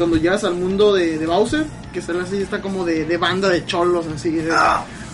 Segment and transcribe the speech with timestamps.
[0.00, 3.50] Cuando llegas al mundo de, de Bowser, que sale así, está como de, de banda
[3.50, 4.30] de cholos, así.
[4.30, 4.50] de-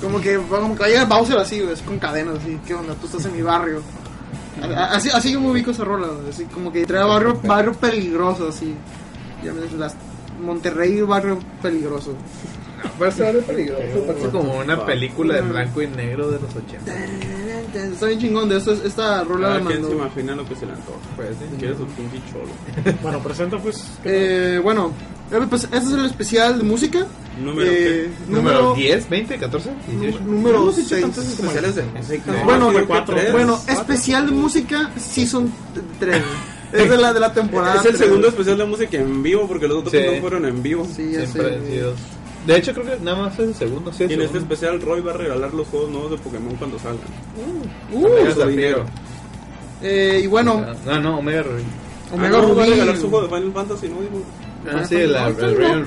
[0.00, 2.56] como que como que va a llegar Bowser así, así con cadenas, así.
[2.64, 2.94] ¿Qué onda?
[2.94, 3.82] Tú estás en mi barrio.
[4.76, 8.74] Así, así yo me ubico esa rola, así como que trae barrio, barrio peligroso, así.
[9.44, 9.96] Ya ves, las,
[10.40, 12.14] Monterrey, barrio peligroso.
[12.98, 13.82] Parece algo peligroso.
[14.06, 16.92] Parece como una película de blanco y negro de los 80.
[17.84, 19.96] Está bien chingón de esto, es- esta rola la quien se mandó.
[19.96, 20.98] imagina lo que se le antoja.
[21.16, 21.56] Pues, sí.
[21.58, 22.96] Quieres un pinche cholo.
[23.02, 23.84] Bueno, presenta pues.
[24.04, 24.92] Eh, bueno,
[25.30, 27.06] eh, pues este es el especial de música.
[27.42, 30.20] Número Eh, Número 10, 20, 14, 18.
[30.24, 30.92] Número 6.
[30.92, 32.32] especiales de música.
[32.44, 33.14] Bueno, creo que cuatro.
[33.16, 33.32] tres.
[33.32, 35.52] Bueno, especial de música Season
[35.98, 36.22] 3.
[36.72, 37.74] Es de la, de la temporada.
[37.76, 38.00] Es el tres.
[38.00, 40.00] segundo especial de música en vivo porque los otros Sí.
[40.14, 40.84] no fueron en vivo.
[40.84, 41.94] Sí, Siempre sido.
[42.46, 43.92] De hecho, creo que nada más es el segundo.
[43.92, 46.54] Sí, el Y en este especial Roy va a regalar los juegos nuevos de Pokémon
[46.56, 47.00] cuando salgan.
[47.92, 48.48] Uh, Omega su Zafiro.
[48.48, 48.84] dinero.
[49.82, 51.62] eh, y bueno, No, no, Omega Rubí.
[52.12, 52.70] Omega ah, no, va a Rubí.
[52.74, 54.00] regalar su juego de Final Fantasy, ¿no?
[54.00, 54.22] Digo,
[54.68, 55.56] Ah, sí, la, Están el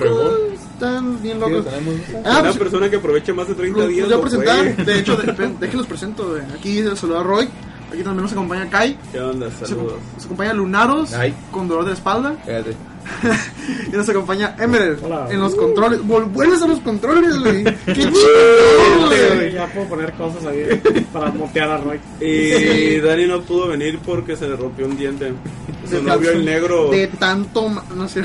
[0.54, 1.64] Están bien Sí, locos.
[1.66, 1.94] tenemos.
[2.24, 4.08] Ah, una pues, persona que aproveche más de 30 los, días.
[4.08, 4.86] los voy a lo presentar.
[4.86, 5.16] De hecho,
[5.60, 6.28] déjenlos presento.
[6.30, 6.42] güey.
[6.58, 7.46] Aquí se saluda Roy.
[7.92, 8.96] Aquí también nos acompaña Kai.
[9.12, 9.50] ¿Qué onda?
[9.50, 9.94] Saludos.
[10.16, 11.34] nos acompaña Lunaros Ay.
[11.50, 12.36] con dolor de espalda.
[12.46, 12.74] Fíjate.
[13.92, 15.28] y nos acompaña Emerald Hola.
[15.30, 16.00] en los controles.
[16.06, 17.64] Vuelves a los controles, güey.
[17.86, 19.50] Qué chido.
[19.52, 20.80] Ya puedo poner cosas ahí
[21.12, 22.00] para motear a Roy.
[22.20, 25.32] Y Dani no pudo venir porque se le rompió un diente.
[25.88, 26.90] Su De novio el negro.
[26.90, 27.68] De tanto.
[27.68, 28.22] ma- No sé.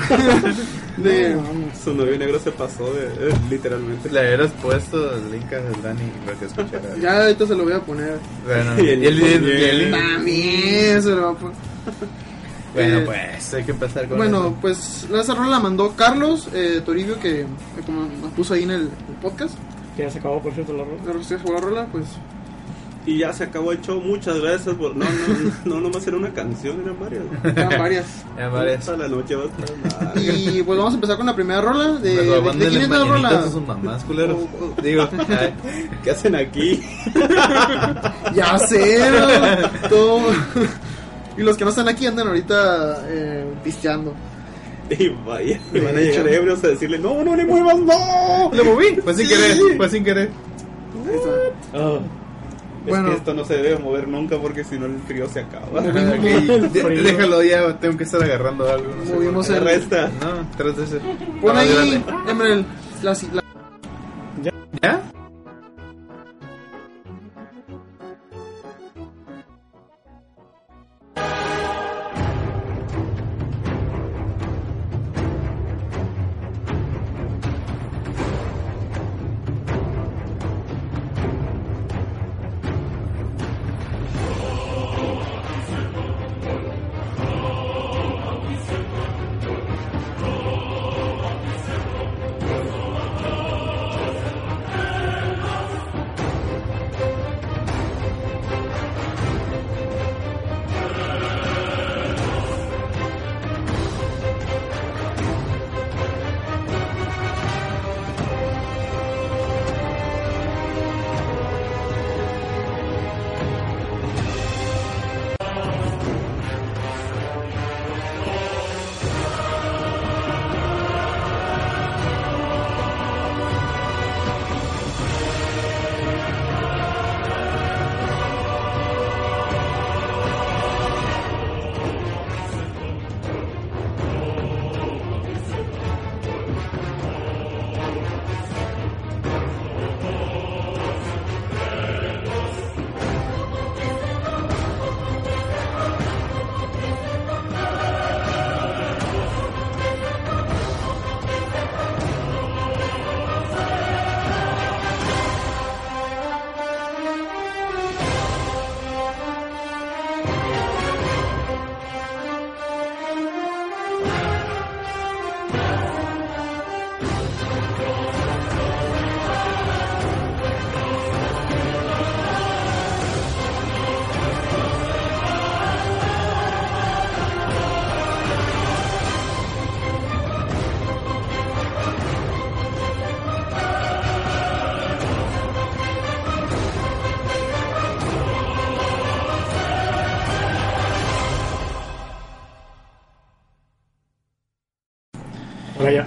[0.98, 1.36] de,
[1.84, 3.06] Su novio negro se pasó de.
[3.06, 4.10] eh, literalmente.
[4.10, 6.96] Le hubieras puesto el link a Dani para que escuchara.
[7.02, 8.18] ya ahorita se lo voy a poner.
[8.46, 9.92] Bueno, Y y el y el- link y el link.
[9.92, 11.56] También se lo va a poner.
[12.76, 14.58] Bueno, Eh, pues hay que empezar con Bueno, eso.
[14.62, 17.46] pues la esa rola la mandó Carlos eh, Toribio, que eh,
[17.86, 19.56] como nos puso ahí en el, el podcast.
[19.98, 20.98] Que ya se acabó, por cierto, la rola.
[21.08, 22.06] La recién la rola, pues.
[23.08, 24.02] Y ya se acabó el show.
[24.02, 24.96] Muchas gracias por.
[24.96, 27.24] No, no, no, nomás era una canción, eran varias.
[27.44, 28.06] Eran varias.
[28.36, 28.84] Ya varias.
[28.86, 30.22] Toda la noche va a estar larga.
[30.22, 31.88] Y pues vamos a empezar con la primera rola.
[32.00, 33.30] De, Pues, de, de, quién es la rola?
[33.30, 34.38] a sus mamás, culeros.
[34.60, 34.82] Oh, oh.
[34.82, 35.54] Digo, ay,
[36.04, 36.84] ¿Qué hacen aquí?
[38.34, 39.88] Ya sé, ¿no?
[39.90, 40.22] Todo-
[41.38, 44.14] Y los que no están aquí andan ahorita eh, pisteando.
[44.90, 48.52] Y vaya, me van a llegar ebrios a decirle: No, no le muevas, no.
[48.54, 48.96] ¿Lo moví?
[49.04, 49.34] fue sin Sí.
[49.34, 50.30] querer, fue sin querer.
[51.74, 52.00] Ah,
[52.88, 53.08] Bueno.
[53.08, 55.82] Es que esto no se debe mover nunca porque si no el frío se acaba.
[55.82, 58.94] De- Déjalo ya, tengo que estar agarrando algo.
[59.08, 60.08] No Movimos el- resta.
[60.22, 61.02] No, tres veces.
[61.42, 62.04] Pon ahí.
[62.30, 62.66] Emerald,
[63.02, 63.44] la, la-
[64.44, 64.52] ¿Ya?
[64.84, 65.02] Ya.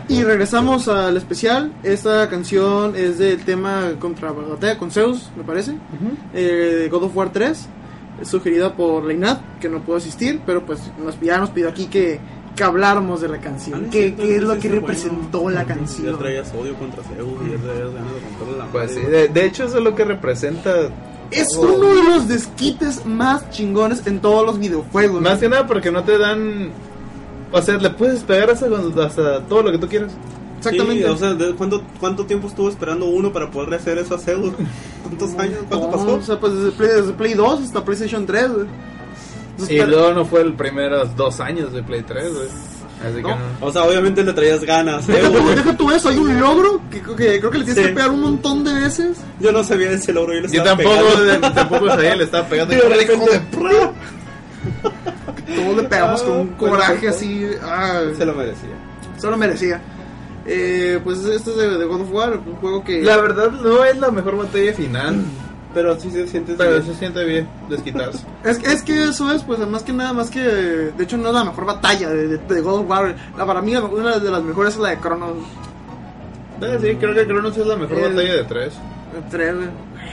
[0.09, 1.73] Y regresamos al especial.
[1.83, 5.75] Esta canción es del tema contra Batalla con Zeus, me parece.
[6.35, 7.69] Eh, de God of War 3.
[8.23, 11.87] Es sugerida por Leinat, que no pudo asistir, pero pues nos, ya nos pidió aquí
[11.87, 12.19] que,
[12.57, 13.85] que habláramos de la canción.
[13.87, 15.59] Ah, ¿Qué, es lo que representó bueno.
[15.61, 16.19] la Ya canción?
[16.19, 19.45] traías odio contra Zeus y ya traías ganas de romperle la Pues sí, de, de
[19.45, 20.73] hecho eso es lo que representa.
[21.31, 25.21] Es uno de los desquites más chingones en todos los videojuegos.
[25.21, 26.71] Más que nada porque no te dan...
[27.53, 30.13] O sea, le puedes pegar hasta, cuando- hasta todo lo que tú quieras.
[30.59, 31.05] Exactamente.
[31.05, 34.19] Sí, o sea, ¿de cuánto, ¿cuánto tiempo estuvo esperando uno para poder hacer eso a
[34.19, 34.53] Zeus?
[35.03, 35.59] ¿Cuántos años?
[35.69, 36.15] ¿Cuánto No, pasó?
[36.17, 38.67] O sea, pues desde Play, desde Play 2 hasta PlayStation 3, güey.
[39.53, 42.49] Entonces, Y pero- luego no fue el primeros dos años de Play 3, güey.
[43.01, 43.29] Así que No.
[43.29, 43.67] no.
[43.67, 45.07] O sea, obviamente le traías ganas.
[45.07, 45.55] Deja, Zeus.
[45.57, 47.89] deja tú eso, hay un logro que, que creo que le tienes Sí.
[47.91, 49.19] que pegar un montón de veces.
[49.39, 50.35] Yo no sabía ese logro.
[50.35, 51.25] Yo, le Yo estaba tampoco, pegando.
[51.49, 52.75] de- tampoco sabía, le estaba pegando.
[52.75, 53.41] Y de ¡Hijo de repente.
[55.55, 57.47] Todos le pegamos con un Ah, coraje así.
[57.63, 58.69] ah, Se lo merecía.
[59.17, 59.81] se lo merecía.
[60.47, 63.03] Eh, pues este es de, de God of War, un juego que.
[63.03, 65.23] La verdad no es la mejor batalla final,
[65.75, 66.55] Pero sí se siente.
[66.57, 68.25] pero se siente bien desquitarse.
[68.45, 70.41] Es, que- es que eso es, pues, más que nada, más que.
[70.41, 73.15] De hecho, no es la mejor batalla de, de- de God of War.
[73.37, 75.35] La, para mí, una de las mejores es la de Chrono
[76.63, 78.73] Eh, sí, creo que Cronos es la mejor batalla de tres.
[79.31, 79.55] 3.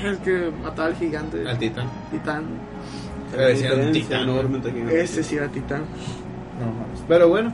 [0.04, 1.48] Es que mataba al gigante.
[1.48, 1.88] Al titán.
[2.12, 2.44] Titán.
[3.38, 4.28] Decían titán.
[4.90, 5.84] Ese sí era Titán.
[6.60, 7.02] No mames.
[7.08, 7.54] Pero bueno,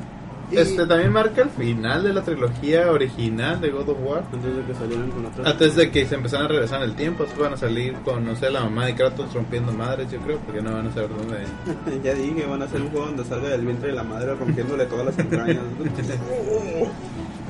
[0.52, 4.24] Y- este también marca el final de la trilogía original de God of War.
[4.34, 5.50] Antes de que salieran con otra.
[5.50, 8.36] Antes de que se empezaran a regresar en el tiempo, van a salir con, no
[8.36, 11.38] sé, la mamá de Kratos rompiendo madres, yo creo, porque no van a saber dónde.
[12.04, 14.86] ya dije, van a hacer un juego donde salga del vientre de la madre rompiéndole
[14.86, 15.58] todas las entrañas.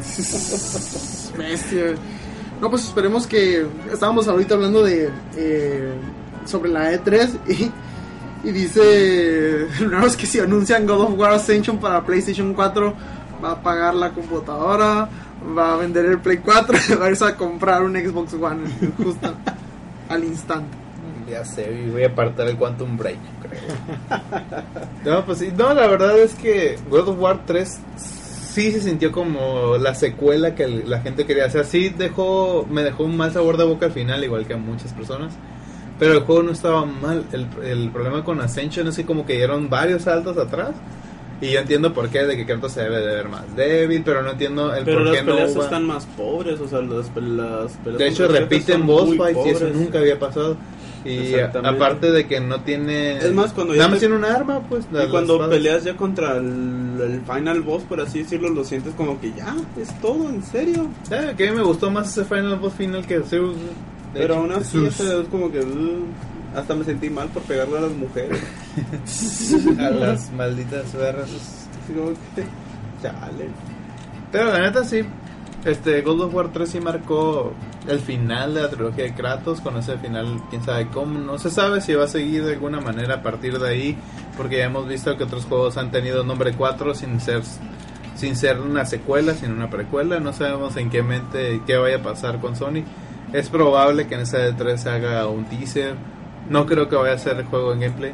[1.37, 1.93] Bestia.
[2.61, 3.65] No, pues esperemos que.
[3.91, 5.09] Estábamos ahorita hablando de.
[5.35, 5.91] eh,
[6.45, 7.71] sobre la E3 y.
[8.43, 9.67] Y dice.
[9.81, 12.93] No, es que si anuncian God of War Ascension para PlayStation 4,
[13.43, 15.09] va a pagar la computadora,
[15.57, 18.69] va a vender el Play 4 y va a irse a comprar un Xbox One
[18.97, 19.33] justo
[20.09, 20.77] al instante.
[21.29, 23.61] Ya sé, y voy a apartar el Quantum Break, creo.
[25.05, 27.79] no, pues sí, no, la verdad es que God of War 3
[28.51, 31.65] sí se sintió como la secuela que la gente quería hacer.
[31.65, 34.93] Sí dejó, me dejó un mal sabor de boca al final, igual que a muchas
[34.93, 35.33] personas.
[36.01, 37.23] Pero el juego no estaba mal.
[37.31, 40.71] El, el problema con Ascension es que como que dieron varios saltos atrás.
[41.39, 44.21] Y yo entiendo por qué, de que Kratos se debe de ver más débil, pero
[44.23, 46.81] no entiendo el Pero por las qué no peleas va- están más pobres, o sea,
[46.81, 49.75] las, pe- las peleas De hecho, repiten boss fights y eso pobres.
[49.75, 50.57] nunca había pasado.
[51.05, 53.17] Y aparte de que no tiene.
[53.17, 54.85] Es más, cuando ya Nada te- un arma, pues.
[54.91, 55.55] Y las cuando espadas.
[55.55, 59.55] peleas ya contra el, el final boss, por así decirlo, lo sientes como que ya,
[59.79, 60.89] es todo, en serio.
[61.37, 63.21] Que a mí me gustó más ese final boss final que.
[64.13, 66.05] De Pero hecho, aún así, es como que uh,
[66.55, 68.39] hasta me sentí mal por pegarle a las mujeres.
[69.79, 71.29] A las malditas berras.
[71.29, 72.45] Así como que,
[73.01, 73.49] chale.
[74.31, 75.01] Pero la neta sí.
[75.63, 77.53] Este, God of War 3 sí marcó
[77.87, 79.61] el final de la trilogía de Kratos.
[79.61, 81.19] Con ese final, quién sabe cómo.
[81.19, 83.97] No se sabe si va a seguir de alguna manera a partir de ahí.
[84.35, 87.43] Porque ya hemos visto que otros juegos han tenido nombre 4 sin ser
[88.15, 90.19] sin ser una secuela, sin una precuela.
[90.19, 92.83] No sabemos en qué mente, qué vaya a pasar con Sony.
[93.33, 95.95] Es probable que en esa de 3 se haga un teaser.
[96.49, 98.13] No creo que vaya a ser el juego en gameplay.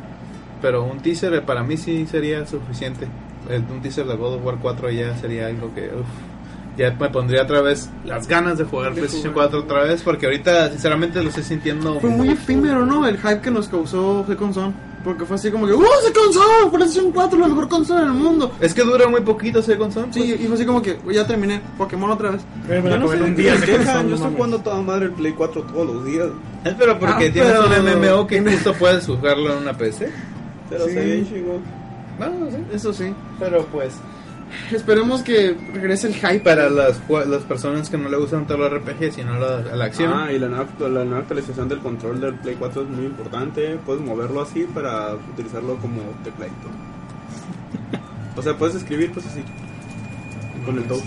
[0.62, 3.08] Pero un teaser para mí sí sería suficiente.
[3.50, 5.88] Un teaser de God of War 4 ya sería algo que...
[5.88, 6.08] uf,
[6.78, 9.50] ya me pondría otra vez las ganas de jugar De PlayStation jugar.
[9.50, 10.04] 4 otra vez.
[10.04, 12.00] Porque ahorita sinceramente lo estoy sintiendo...
[12.00, 13.08] Fue muy efímero, ¿no?
[13.08, 14.87] El hype que nos causó Second Son.
[15.04, 16.72] Porque fue así como que, ¡Uh, Second Son!
[16.72, 18.51] PlayStation 4, la mejor consola del mundo.
[18.60, 20.08] Es que dura muy poquito ese console.
[20.12, 21.62] Sí, y fue así como que, ya terminé.
[21.77, 22.42] Pokémon otra vez.
[22.70, 23.58] Eh, me la no sé un día.
[23.58, 26.27] se quejan, yo no estoy jugando toda madre el Play 4 todos los días.
[26.66, 30.12] Es pero porque Ah, tienes pero- un MMO que justo puedes jugarlo en una PC.
[30.70, 30.92] Pero Sí.
[30.94, 31.62] se ve chingón.
[32.20, 32.58] No, sí.
[32.74, 33.13] Eso sí.
[33.39, 33.94] Pero pues...
[34.72, 36.39] Esperemos que regrese el hype.
[36.39, 40.12] Para las, las personas que no le gustan todo el RPG, sino la, la acción.
[40.13, 43.77] Ah, y la nueva, la nueva actualización del control del Play 4 es muy importante.
[43.86, 46.68] Puedes moverlo así para utilizarlo como tecladito.
[48.36, 49.44] O sea, puedes escribir pues así.
[50.66, 51.01] Con el touch.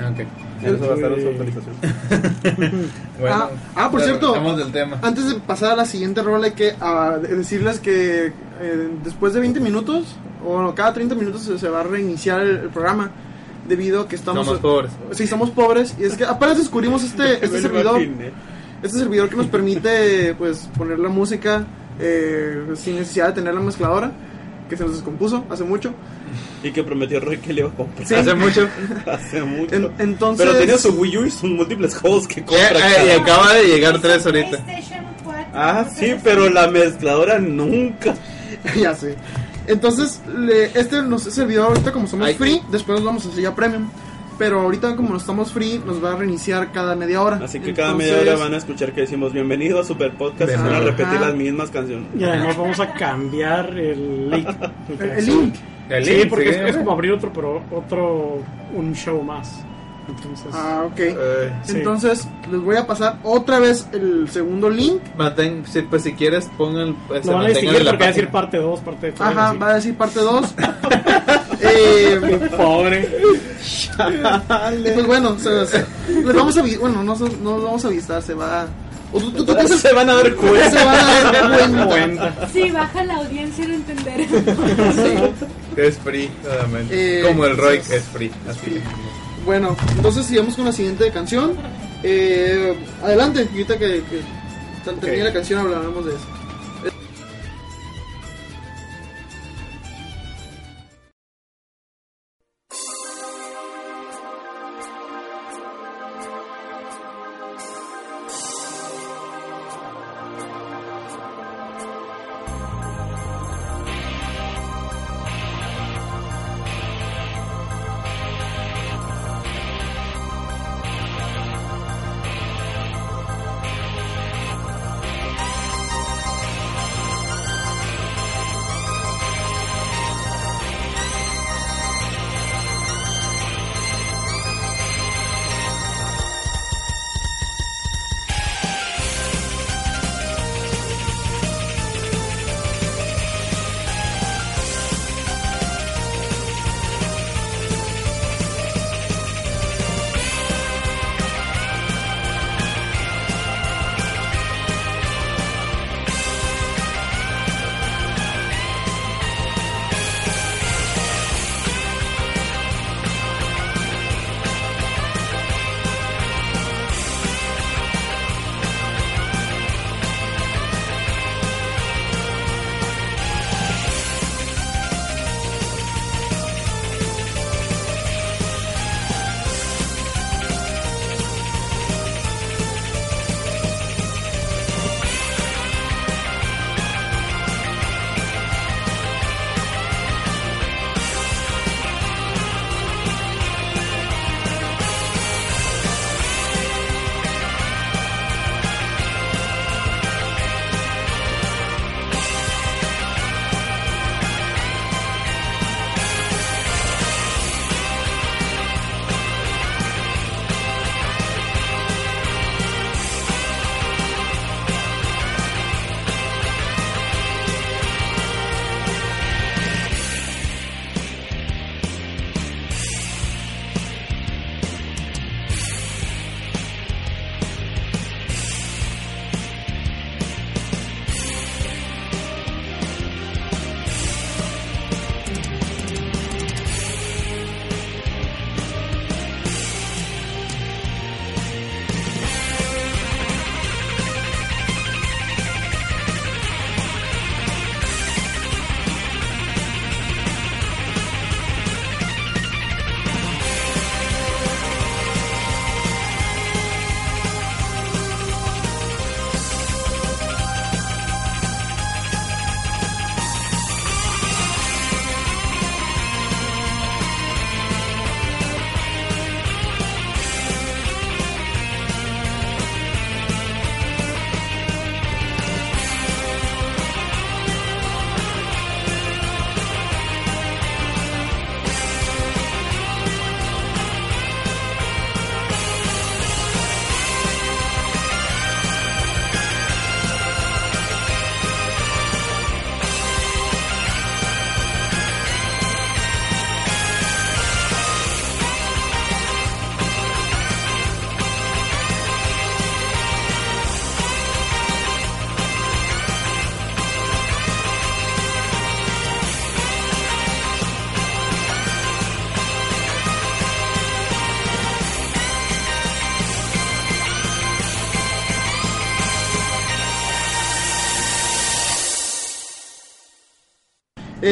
[0.00, 0.26] Ah, ok.
[0.62, 1.74] Eso va a estar su actualización.
[3.20, 4.28] Bueno, Ah, ah, por cierto.
[4.28, 4.98] Estamos del tema.
[5.02, 9.32] Antes de pasar a la siguiente rola, hay que ah, de- decirles que eh, después
[9.34, 10.04] de 20 minutos,
[10.44, 13.10] o no, cada 30 minutos se, se va a reiniciar el, el programa.
[13.68, 14.46] Debido a que estamos.
[14.46, 14.92] Somos pobres.
[15.10, 15.96] Sí, somos pobres.
[15.98, 18.00] Y es que apenas descubrimos este, este servidor.
[18.00, 18.30] imaginé.
[18.80, 21.66] Este servidor que nos permite pues poner la música
[21.98, 24.12] eh, sin necesidad de tener la mezcladora.
[24.68, 25.92] Que se nos descompuso hace mucho.
[26.62, 28.14] Y que prometió Roy que le iba a comprar Sí.
[28.14, 28.68] Hace mucho.
[29.06, 29.74] hace mucho.
[29.74, 30.46] En- entonces.
[30.46, 32.68] Pero tenía su Wii U y sus múltiples juegos que compra.
[33.02, 34.58] eh, y acaba de llegar tres ahorita.
[34.64, 38.14] PlayStation 4, Ah, sí, pero la mezcladora nunca.
[38.80, 39.16] ya sé.
[39.66, 42.34] Entonces, le- este nos servidor ahorita como somos Ay.
[42.34, 43.88] free, después nos vamos a hacer ya premium.
[44.38, 47.40] Pero ahorita como no estamos free, nos va a reiniciar cada media hora.
[47.42, 50.56] Así que cada media hora van a escuchar que decimos bienvenido a Super Podcast y
[50.56, 52.06] van a repetir las mismas canciones.
[52.18, 54.48] Y además vamos a cambiar el link.
[55.00, 55.54] El, el link.
[55.88, 56.76] El Sí, Link, porque es, es hombre.
[56.78, 58.42] como abrir otro, pero otro,
[58.74, 59.64] un Sí, show más.
[60.08, 60.98] Entonces, Ah, ok.
[60.98, 61.72] Eh, Sí.
[61.78, 65.00] Entonces, les voy a pasar otra vez el segundo link.
[65.16, 68.12] mantén, si, pues si quieres pongan pues, lo van a distinguir la porque va a
[68.12, 69.20] decir parte 2, parte 3.
[69.20, 70.54] Ajá, va a decir parte 2.
[71.60, 73.08] eh, Pobre.
[74.94, 78.34] pues bueno, se- se- les vamos a bueno, no, no los vamos a avisar, se
[78.34, 78.66] va.
[79.12, 80.70] O tú, tú- tú Se van a dar cuenta.
[80.70, 80.96] se van
[81.34, 82.48] a dar cuenta.
[82.52, 84.20] Sí, baja la audiencia no entender.
[85.76, 87.20] Es free, solamente.
[87.20, 88.30] Eh, Como el Roy es free.
[88.48, 88.80] Así.
[89.46, 91.52] Bueno, entonces sigamos con la siguiente canción.
[92.02, 96.35] Eh, adelante, ahorita que, que termine la canción hablaremos de eso.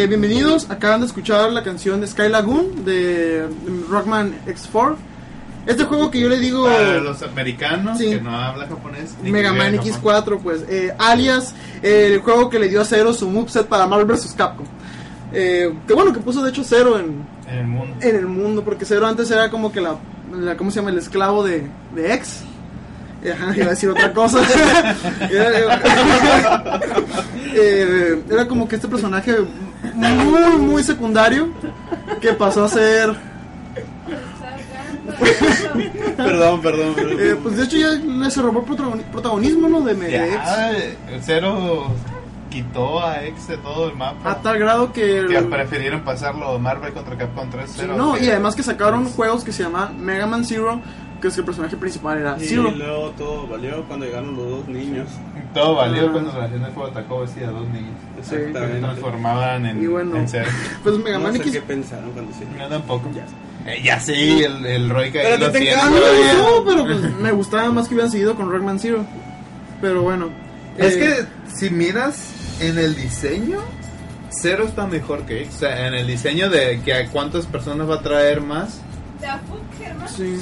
[0.04, 3.49] Eh, bienvenidos, acaban de escuchar la canción de Sky Lagoon de
[3.88, 4.96] Rockman X4.
[5.64, 8.11] Este juego que yo le digo Para los americanos Sí.
[8.11, 9.14] que no hablan japonés.
[9.23, 13.14] Mega Man vean X4, pues, eh, alias eh, el juego que le dio a Zero
[13.14, 14.34] su moveset para Marvel vs.
[14.37, 14.66] Capcom.
[15.32, 17.96] Eh, que bueno, que puso de hecho Zero en, el mundo.
[18.02, 19.96] en el mundo, porque Zero antes era como que la,
[20.38, 20.90] la ¿cómo se llama?
[20.90, 22.42] El esclavo de, de X.
[23.32, 24.38] Ajá, iba a decir otra cosa.
[27.56, 29.37] era, eh, era como que este personaje
[29.94, 31.49] muy, muy secundario
[32.20, 33.14] que pasó a ser.
[36.16, 36.94] Perdón, perdón.
[36.94, 37.16] perdón.
[37.20, 39.80] eh, pues de hecho ya le se robó protagoni- protagonismo, ¿no?
[39.82, 40.34] De Mega X.
[40.44, 41.87] Ya, el Zero
[42.50, 44.30] quitó a X de todo el mapa.
[44.30, 45.26] A tal grado que.
[45.28, 49.52] Que prefirieron pasarlo Marvel contra Capcom 3 Sí, no, y además que sacaron juegos que
[49.52, 50.80] se llama Mega Man Zero,
[51.24, 52.70] que es que el personaje principal era Y Zero.
[52.70, 55.08] luego todo valió cuando llegaron los dos niños.
[55.54, 56.12] Todo valió Ah.
[56.12, 57.94] cuando la Nación del Fuego atacó vestida a dos niños.
[58.16, 58.80] Que se Exactamente.
[58.80, 60.16] transformaban en, Y bueno.
[60.16, 60.50] en Zero.
[60.82, 61.52] Pues Mega No Man sé X.
[61.52, 62.58] qué pensaron cuando hicieron.
[62.58, 63.10] No, tampoco.
[63.66, 66.34] Eh, ya sí, el, el Roy que ahí Pero lo tiene todavía.
[66.34, 69.04] gustó, pero pues me gustaba más que hubieran seguido con Rockman Zero.
[69.80, 70.28] Pero bueno.
[70.76, 70.98] Es eh,
[71.48, 73.60] que si miras en el diseño,
[74.30, 75.54] Zero está mejor que X.
[75.54, 78.80] O sea, en el diseño de que a cuántas personas va a traer más,
[80.14, 80.36] Sí,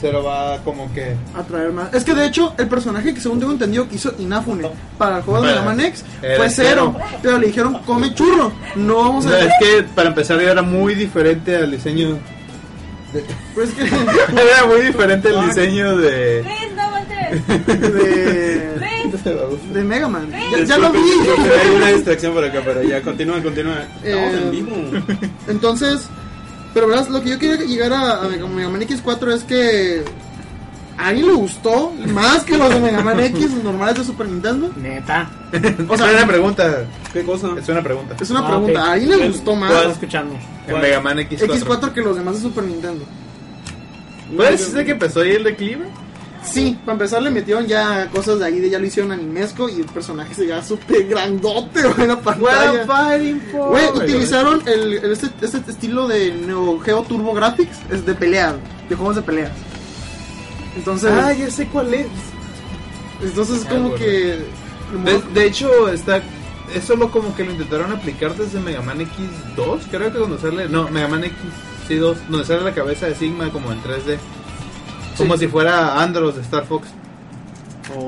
[0.00, 1.14] Zero, Zero va como que...
[1.36, 1.92] atraer más.
[1.94, 5.22] Es que de hecho, el personaje que según tengo entendido que hizo Inafune para el
[5.22, 6.50] juego de Mega Para- Man X era fue.
[6.50, 6.96] Zero.
[7.22, 8.52] Pero le dijeron, come churro.
[8.76, 9.38] No vamos No, a.
[9.40, 12.18] es que para empezar ya era muy diferente al diseño...
[13.54, 13.82] Pues que.
[13.86, 16.44] Era muy diferente el diseño de...
[16.76, 16.90] No.
[17.88, 18.70] De.
[19.72, 20.30] De Mega Man.
[20.52, 21.00] Ya, ya lo vi.
[21.00, 23.82] Hay una distracción por acá, pero ya continúa, continúa.
[24.02, 24.76] Estamos Eh, en vivo.
[25.48, 26.08] Entonces,
[26.74, 30.04] pero verás, lo que yo quería llegar a, a Mega Man X4 es que
[30.98, 34.70] a alguien le gustó más que los de Mega Man X normales de Super Nintendo.
[34.76, 35.30] Neta.
[35.88, 36.84] O sea, es una pregunta.
[37.12, 37.48] ¿Qué cosa?
[37.58, 38.16] Es una pregunta.
[38.20, 38.86] Es una Ah, pregunta, ok.
[38.88, 40.34] ¿a alguien le gustó Estaba más escuchando.
[40.68, 41.46] En Mega Man X4.
[41.60, 43.04] X4 que los demás de Super Nintendo?
[44.36, 45.86] ¿Puedes decir que empezó ahí el declive?
[46.42, 49.80] Sí, para empezar le metieron ya cosas de ahí, de ya lo hicieron animesco y
[49.80, 52.86] el personaje se veía súper grandote güey, en la pantalla.
[52.86, 53.68] fighting for.
[53.70, 58.56] Güey, utilizaron el, el- este, este estilo de Neo Geo Turbo Graphics, es de pelea,
[58.88, 59.52] de juegos de peleas.
[60.76, 62.06] Entonces, Ah, ya sé cuál es.
[63.22, 63.96] entonces Ah, como bueno.
[63.96, 64.38] que...
[65.04, 66.20] De, de hecho, está.
[66.74, 69.80] Eso lo como que lo intentaron aplicar desde Mega Man X2.
[69.90, 70.68] Creo que cuando sale.
[70.68, 71.36] No, Mega Man X.
[71.86, 72.18] Sí, 2.
[72.28, 74.18] Donde sale la cabeza de Sigma como en 3D.
[75.20, 75.40] Como Sí.
[75.40, 76.88] si fuera Andros de Star Fox.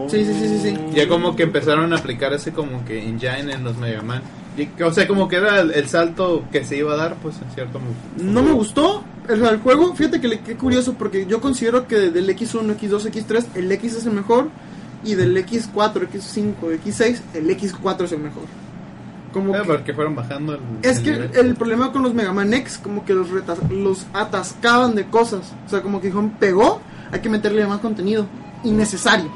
[0.09, 0.79] Sí, sí, sí, sí, sí.
[0.95, 4.23] Ya como que empezaron a aplicar ese como que engine en los Mega Man.
[4.57, 7.17] Y, que- o sea, como que era el, el salto que se iba a dar,
[7.17, 7.93] pues en cierto modo.
[8.19, 11.97] No me gustó el, el juego, fíjate que le, qué curioso porque yo considero que
[12.11, 14.49] del X1, X2, X3 el X es el mejor
[15.05, 18.45] y del X4, X5, X6 el X4 es el mejor.
[19.33, 20.61] Como Ah, que- porque fueron bajando el.
[20.83, 21.31] Es el que nivel.
[21.35, 25.55] el problema con los Mega Man X, como que los, retas- los atascaban de cosas.
[25.67, 28.27] O sea, como que dijeron, pegó, hay que meterle más contenido.
[28.65, 29.31] Innecesario.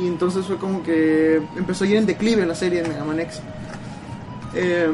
[0.00, 3.20] Y entonces fue como que empezó a ir en declive la serie de Mega Man
[3.20, 3.40] X.
[4.54, 4.90] Eh,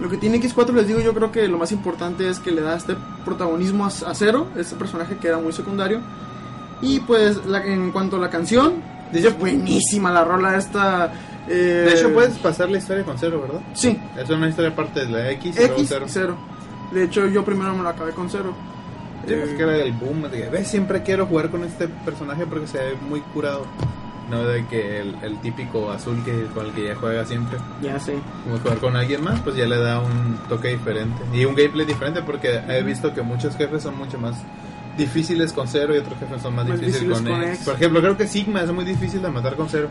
[0.00, 2.60] lo que tiene X4, les digo, yo creo que lo más importante es que le
[2.62, 6.00] da este protagonismo a, a Zero, este personaje que era muy secundario.
[6.82, 8.74] Y pues, la- en cuanto a la canción,
[9.12, 11.12] dice buenísima la rola esta.
[11.48, 13.60] eh, De hecho, puedes pasar la historia con cero, ¿verdad?
[13.74, 16.04] Sí, Es una historia aparte de la X X cero.
[16.08, 16.36] cero.
[16.92, 18.52] De hecho, yo primero me lo acabé con cero.
[19.32, 22.66] Es que era el boom de que, "Ves, siempre quiero jugar con este personaje porque
[22.66, 23.66] se ve muy curado.
[24.30, 27.58] No de que el, el típico azul que con el que ya juega siempre.
[27.82, 28.14] Ya sé.
[28.44, 31.22] Como jugar con alguien más, pues ya le da un toque diferente.
[31.34, 34.36] Y un gameplay diferente porque he visto que muchos jefes son mucho más
[34.96, 37.54] difíciles con cero y otros jefes son más, Más difíciles difíciles con, con X.
[37.56, 37.64] X.
[37.66, 39.88] Por ejemplo, creo que Sigma es muy difícil de matar con cero.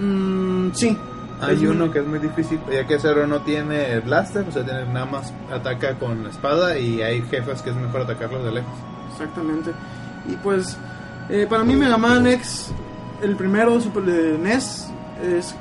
[0.00, 0.96] mm, sí.
[1.40, 4.64] Hay uno un- que es muy difícil, ya que Zero no tiene blaster, o sea,
[4.64, 8.72] tiene nada más ataca con espada y hay jefes que es mejor atacarlos de lejos.
[9.12, 9.70] Exactamente.
[10.28, 10.76] Y pues,
[11.30, 12.72] eh, para mí Mega Man X,
[13.22, 14.88] el primero Super de NES,
[15.22, 15.54] es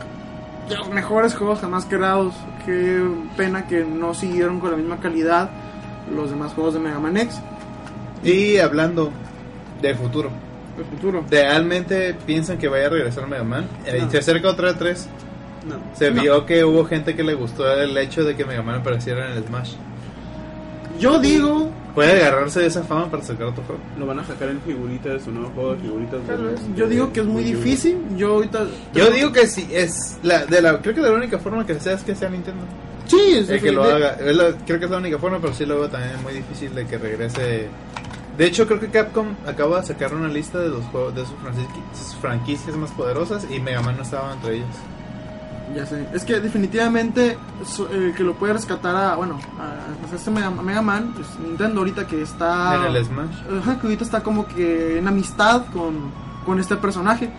[0.70, 2.34] de los mejores juegos jamás creados.
[2.66, 3.02] Qué
[3.38, 5.50] pena que no siguieron con la misma calidad
[6.13, 7.40] los demás juegos de Mega Man X.
[8.24, 9.12] Y hablando
[9.82, 10.30] del futuro,
[10.78, 11.24] El futuro.
[11.30, 13.68] ¿realmente piensan que vaya a regresar Mega Man?
[13.86, 14.10] Eh, No.
[14.12, 15.08] Se acerca otra 3.
[15.68, 15.76] No.
[15.94, 16.22] Se No.
[16.22, 19.38] vio que hubo gente que le gustó el hecho de que Mega Man apareciera en
[19.38, 19.74] el Smash.
[21.00, 23.82] Yo digo, ¿Puede agarrarse de esa fama para sacar otro juego?
[23.98, 26.20] Lo van a sacar en figuritas, su nuevo juego de figuritas.
[26.28, 27.98] tal de- yo digo que es muy de- difícil.
[28.16, 28.66] Yo ahorita.
[28.94, 31.94] Yo digo que sí, es la, de la, creo que la única forma que sea
[31.94, 32.62] es que sea Nintendo.
[33.08, 34.18] Sí, es El que lo de- haga.
[34.32, 36.86] La- creo que es la única forma, pero sí lo veo también muy difícil de
[36.86, 37.68] que regrese.
[38.38, 41.32] De hecho, creo que Capcom acaba de sacar una lista de los juegos de sus
[41.38, 44.68] franquici- sus franquicias más poderosas y Mega Man no estaba entre ellas.
[45.76, 47.38] Ya sé, es que definitivamente
[47.92, 51.82] el que lo puede rescatar a, bueno, a, pues, este Mega, Mega Man, pues Nintendo
[51.82, 52.88] ahorita que está...
[52.88, 53.60] En el Smash.
[53.60, 56.12] Ajá, que ahorita está como que en amistad con,
[56.46, 57.30] con este personaje.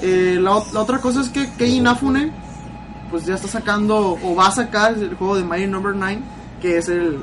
[0.00, 2.32] Eh, la, la otra cosa es que Kei Inafune,
[3.10, 6.20] pues ya está sacando, o va a sacar el juego de Mighty Number 9,
[6.60, 7.20] que es el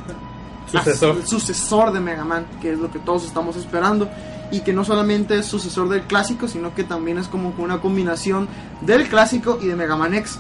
[0.72, 1.18] Sucesor.
[1.18, 4.08] el sucesor de Mega Man, que es lo que todos estamos esperando.
[4.51, 8.47] Y que no solamente es sucesor del clásico, sino que también es como una combinación
[8.81, 10.39] del clásico y de Mega Man X.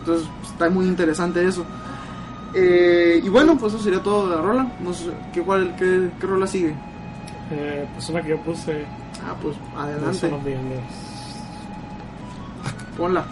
[0.00, 1.64] Entonces pues, está muy interesante eso.
[2.54, 4.72] Eh, y bueno, pues eso sería todo de la rola.
[4.80, 6.74] No sé, ¿qué, cuál, qué, qué rola sigue?
[7.50, 8.84] Eh, pues una que yo puse.
[9.26, 10.30] Ah, pues de adelante,
[12.96, 13.24] ponla.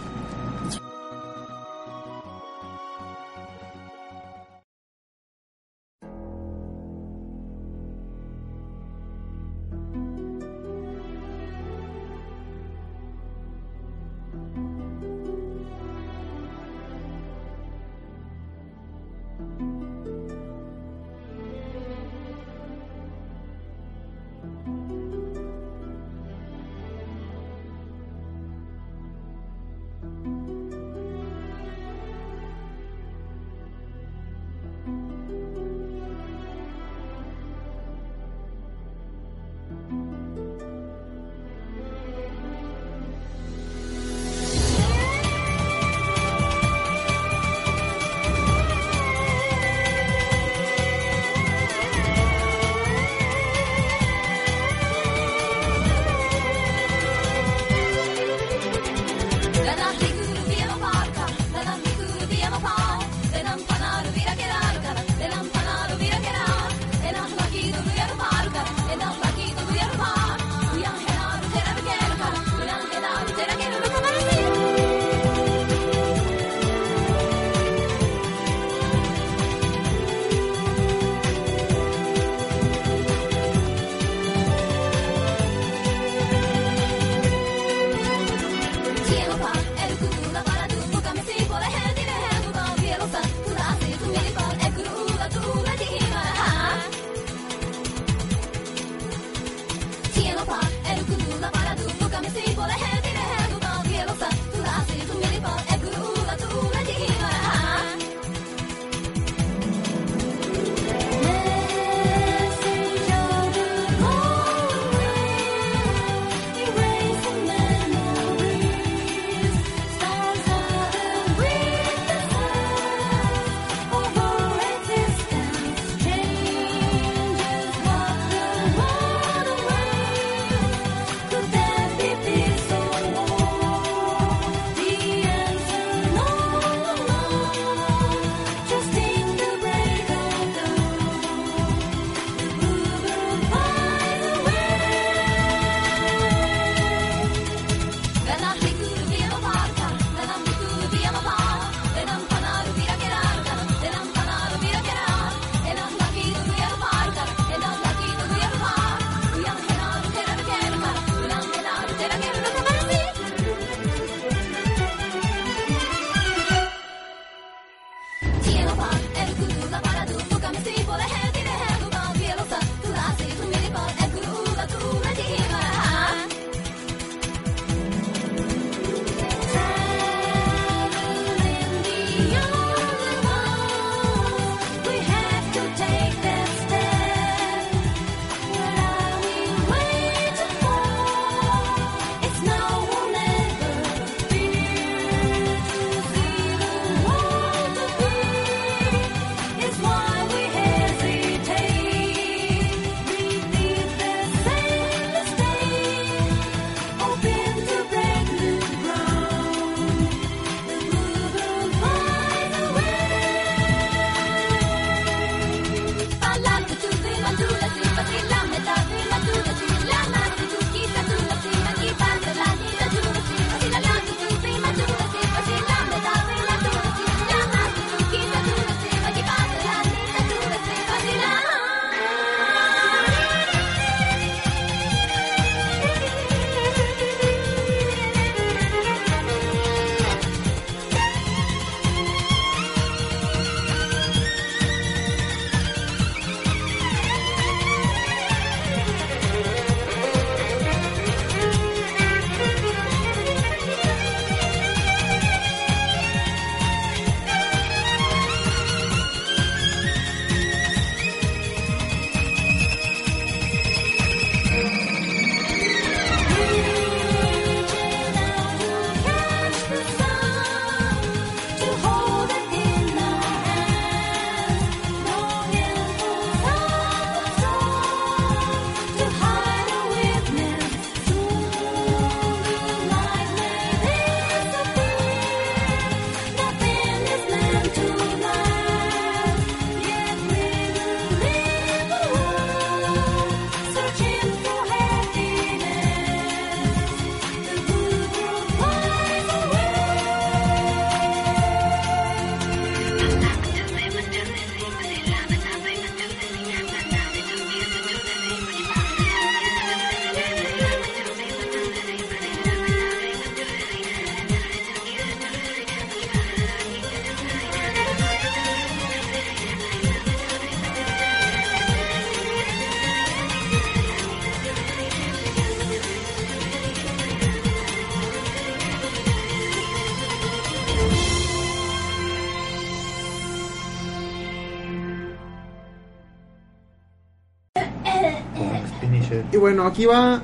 [339.31, 340.21] Y bueno, aquí va,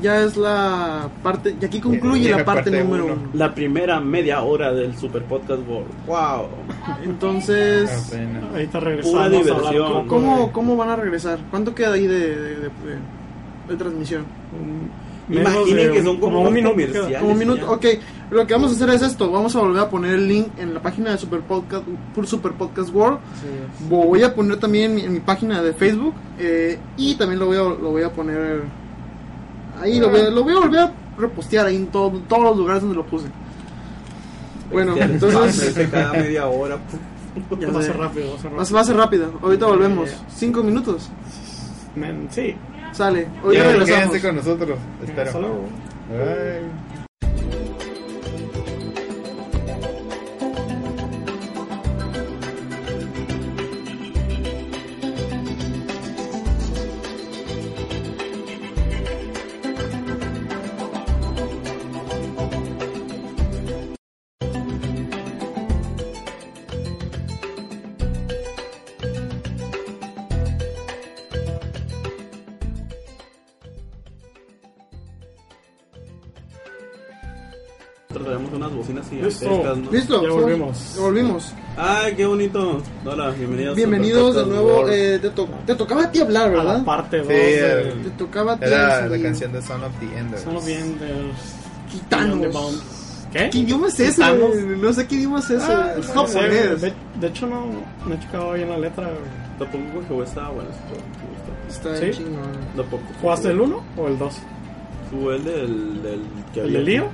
[0.00, 3.14] ya es la parte, y aquí concluye Llega la parte, parte número uno.
[3.14, 3.28] uno.
[3.34, 5.88] La primera media hora del Super Podcast World.
[6.06, 6.46] ¡Wow!
[7.04, 8.44] Entonces, Apenas.
[8.52, 10.08] Ahorita regresamos Pura a hablar diversión.
[10.08, 11.38] ¿cómo, ¿cómo van a regresar?
[11.50, 13.12] ¿Cuánto queda ahí de, de, de- de-
[13.68, 14.24] de transmisión?
[15.28, 16.74] menos Imaginen de que son como, un minuto.
[17.20, 17.60] Como un minuto.
[17.66, 17.70] ya.
[17.70, 17.86] Ok,
[18.32, 19.30] lo que vamos a hacer es esto.
[19.30, 22.52] Vamos a volver a poner el link en la página de Super Podcast, por Super
[22.52, 23.18] Podcast World.
[23.88, 26.14] Voy a poner también en mi, en mi página de Facebook.
[26.38, 28.62] eh, y también lo voy a, lo voy a poner
[29.80, 29.98] ahí.
[30.00, 32.82] Lo voy a, lo voy a volver a repostear ahí en todo- todos los lugares
[32.82, 33.26] donde lo puse.
[34.70, 36.78] Bueno, Ya, entonces parece cada media hora.
[37.60, 38.74] ya Va a ser rápido, va a ser rápido.
[38.74, 39.38] va a ser rápido.
[39.42, 40.10] Ahorita volvemos.
[40.34, 41.10] Cinco minutos.
[41.94, 42.54] Men, sí.
[42.92, 43.28] Sale.
[43.52, 43.84] Ya, regresamos.
[43.86, 44.78] quédense con nosotros.
[45.02, 45.22] Espero.
[45.28, 45.60] Hasta luego.
[46.10, 46.91] Bye.
[79.74, 79.90] Listo.
[79.90, 79.92] gigantescas, ¿no?
[79.92, 80.22] Listo.
[80.22, 80.94] Ya volvimos.
[80.94, 81.54] ya volvimos.
[81.76, 82.82] ¡Ay, qué bonito!
[83.04, 83.76] Hola, bienvenidos.
[83.76, 84.68] Bienvenidos de nuevo.
[84.76, 86.84] Podcast eh, te, to- te tocaba a ti hablar, A la ¿verdad?
[86.84, 88.64] parte 2 Sí, el- Te tocaba a ti.
[88.66, 90.44] Era la canción de Son of the Enders.
[91.90, 92.38] Gitanos.
[92.38, 92.82] Beyond the Bounds.
[93.32, 93.48] ¿Qué?
[93.50, 94.22] ¿Qué idioma es ese?
[94.78, 95.72] No sé qué idioma es ese.
[95.72, 96.80] Ah, es no sé, japonés.
[96.82, 97.64] de, de hecho, no,
[98.06, 99.10] no he checado bien la letra.
[99.58, 100.68] Tampoco que estaba bueno.
[101.68, 102.10] Está ¿Sí?
[102.10, 102.86] chingón.
[103.22, 104.34] ¿Jugaste el 1 o el 2?
[105.22, 106.20] Fue el del, del
[106.52, 107.04] que ¿El había- de Lío?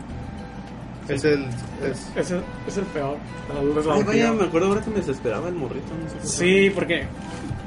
[1.08, 1.44] Es el.
[1.82, 3.16] Es, Ese es el peor.
[3.78, 5.86] Es la Ay, vaya, me acuerdo ahora que me desesperaba el morrito.
[6.02, 6.26] No sé.
[6.28, 7.04] Sí, porque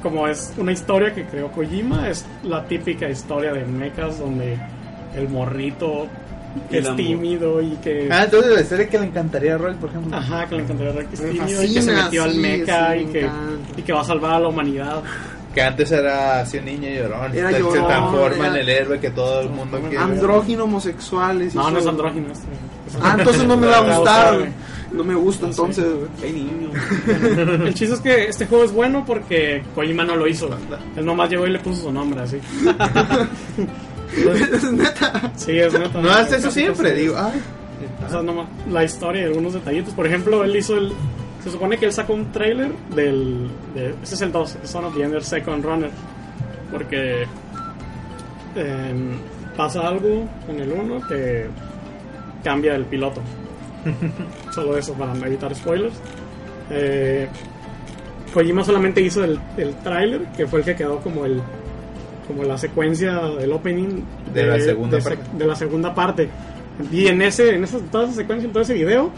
[0.02, 4.58] como es una historia que creó Kojima, es la típica historia de mechas donde
[5.16, 6.06] el morrito
[6.70, 8.08] Y es tímido y que...
[8.10, 10.16] Ah, entonces la historia que le encantaría a Roy, por ejemplo.
[10.16, 12.38] Ajá, que le encantaría ver que es tímido y que se fascina, metió al sí,
[12.38, 13.30] mecha sí, y, me que,
[13.76, 15.02] y que va a salvar a la humanidad.
[15.54, 17.34] Que antes era así un niño llorón.
[17.36, 19.98] Era se, se llorón, transforma en era- el héroe que todo el mundo quiere.
[19.98, 21.54] Andrógino, homosexuales.
[21.54, 22.32] y No, no es andrógino.
[22.32, 22.46] este.
[23.00, 24.38] Ah, entonces no me va a gustar.
[24.38, 24.50] güey.
[24.92, 25.86] No me gusta, entonces.
[26.20, 26.32] güey.
[26.32, 26.70] Niño.
[27.66, 30.50] El chiste es que este juego es bueno porque Kojima no lo hizo.
[30.96, 32.38] Él nomás llegó y le puso su nombre así.
[34.14, 35.32] Es neta.
[35.36, 36.00] Sí, es neta.
[36.00, 37.14] No hace eso siempre, digo.
[37.16, 37.40] Ay.
[38.06, 39.94] O sea, nomás la historia y algunos detallitos.
[39.94, 40.92] Por ejemplo, él hizo el.
[41.42, 43.48] Se supone que él sacó un trailer del.
[43.74, 45.90] De, ese es el 2, Son of the Ender Second Runner.
[46.70, 47.26] Porque.
[48.54, 49.16] em,
[49.56, 51.46] pasa algo en el 1 que
[52.42, 53.20] cambia el piloto.
[54.52, 55.94] Solo eso para no evitar spoilers.
[56.70, 57.28] Eh,
[58.32, 61.40] Kojima solamente hizo el, el trailer, que fue el que quedó como el
[62.26, 64.00] como la secuencia del opening
[64.32, 65.22] De la segunda de, parte.
[65.36, 66.28] de la segunda parte.
[66.90, 69.10] Y en ese, en esa, toda esa secuencia, en todo ese video,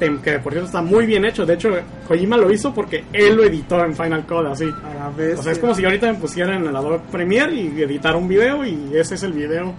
[0.00, 1.44] tem- que por cierto está muy bien hecho.
[1.44, 1.68] De hecho,
[2.08, 4.64] Kojima lo hizo porque él lo editó en Final Cut, así.
[4.64, 5.38] A la vez.
[5.38, 8.26] O sea, es como si ahorita me pusiera en el Adobe Premiere y editara un
[8.26, 9.74] video y ese es el video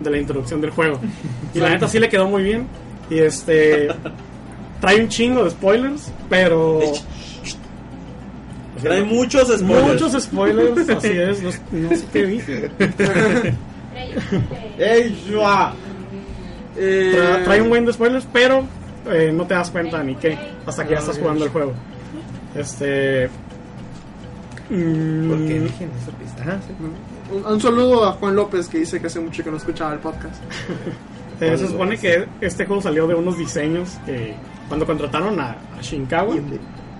[0.00, 0.98] de la introducción del juego.
[1.54, 2.66] Y la neta sí le quedó muy bien.
[3.10, 3.88] Y este
[4.80, 6.80] trae un chingo de spoilers, pero
[8.82, 9.86] Trae muchos spoilers.
[10.02, 12.70] muchos spoilers, así es, no, no sé qué dije.
[16.76, 18.64] Eh, Tra- trae un buen de spoilers, pero
[19.10, 21.22] eh, no te das cuenta ni qué hasta que ya Ah, estás ok.
[21.22, 21.72] jugando el juego.
[22.56, 23.28] Este
[24.70, 26.44] mm, ¿Por qué eligen esa pista?
[26.46, 26.74] Ah, sí.
[27.34, 29.98] Un, un saludo a Juan López que dice que hace mucho que no escuchaba el
[30.00, 30.36] podcast.
[31.40, 34.34] Eh, se supone que este juego salió de unos diseños que
[34.68, 36.36] cuando contrataron a, a Shinkawa,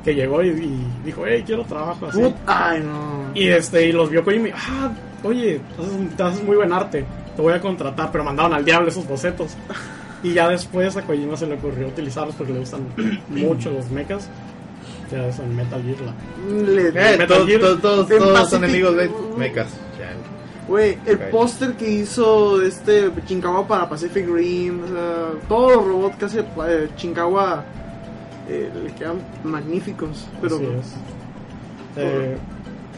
[0.04, 2.18] que llegó y, y dijo, hey, quiero trabajo así.
[2.20, 3.30] Put- Ay, no.
[3.32, 4.90] Y este y los vio Kojima y ah,
[5.22, 7.04] oye, haces, te haces muy buen arte,
[7.36, 9.52] te voy a contratar, pero mandaron al diablo esos bocetos.
[10.24, 12.80] Y ya después a Kojima se le ocurrió utilizarlos porque le gustan
[13.28, 14.28] mucho los mechas.
[15.12, 15.96] Ya es en Metal Gear.
[16.00, 17.60] la- Le- Eh, Metal todos, Gear.
[17.60, 19.68] todos, todos, En todos son enemigos de mechas.
[20.66, 26.16] Güey, el póster que hizo este Shinkawa para Pacific Rim, o sea, todos los robots
[26.16, 27.62] que hace eh, Shinkawa
[28.48, 30.26] eh, le quedan magníficos.
[30.40, 30.94] Pero Así es.
[31.96, 32.36] Eh,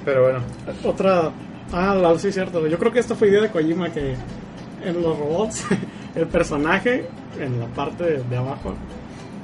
[0.04, 0.38] Pero bueno,
[0.84, 1.30] otra.
[1.72, 2.64] Ah, la- sí, cierto.
[2.68, 4.14] Yo creo que esta fue idea de Kojima que
[4.84, 5.64] en los robots,
[6.14, 7.06] el personaje
[7.40, 8.74] en la parte de, de abajo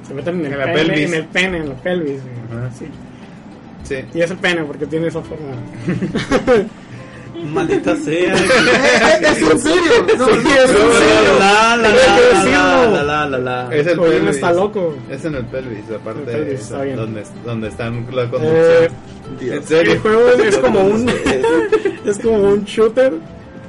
[0.07, 1.07] se meten en el, En la pene, pelvis.
[1.07, 2.21] en el pene, en la pelvis.
[2.49, 2.71] Ajá.
[2.71, 2.85] Sí.
[3.83, 3.95] sí.
[4.13, 5.47] Y es el pene porque tiene esa forma.
[7.51, 8.33] Maldita sea.
[8.33, 9.91] es en serio.
[10.17, 11.39] No, Sí, es en serio.
[11.39, 13.75] La, la, la, la, la, la, la.
[13.75, 14.35] Es el pelvis.
[14.35, 14.95] está loco.
[15.09, 16.95] Es en el pelvis, aparte El pelvis, de está bien.
[16.95, 19.53] donde, donde están la Eh, conducción.
[19.53, 19.93] en serio.
[19.93, 21.09] el juego es como un
[22.05, 23.13] es como un shooter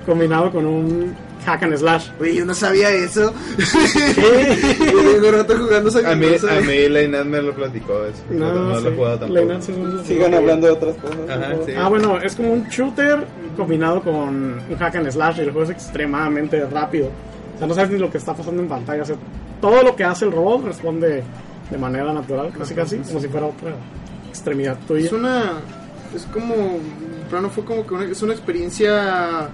[0.06, 2.08] combinado con un hack and slash.
[2.20, 3.32] Oye, yo no sabía eso.
[4.14, 8.22] Tengo rato jugando esa A mí, a mí Leinat me lo platicó eso.
[8.30, 9.40] No, lo he jugado tampoco.
[9.40, 9.72] Leinat sí
[10.04, 11.18] Sigan hablando de otras cosas.
[11.28, 11.72] Ajá, sí.
[11.76, 13.24] Ah, bueno, es como un shooter
[13.56, 17.10] combinado con un hack and slash y el juego es extremadamente rápido.
[17.54, 19.02] O sea, no sabes ni lo que está pasando en pantalla.
[19.02, 19.16] O sea,
[19.60, 21.22] todo lo que hace el robot responde
[21.70, 23.74] de manera natural, casi casi, como si fuera otra
[24.28, 25.06] extremidad tuya.
[25.06, 25.52] Es una.
[26.14, 26.78] Es como.
[27.30, 29.48] Plano fue como que una, es una experiencia.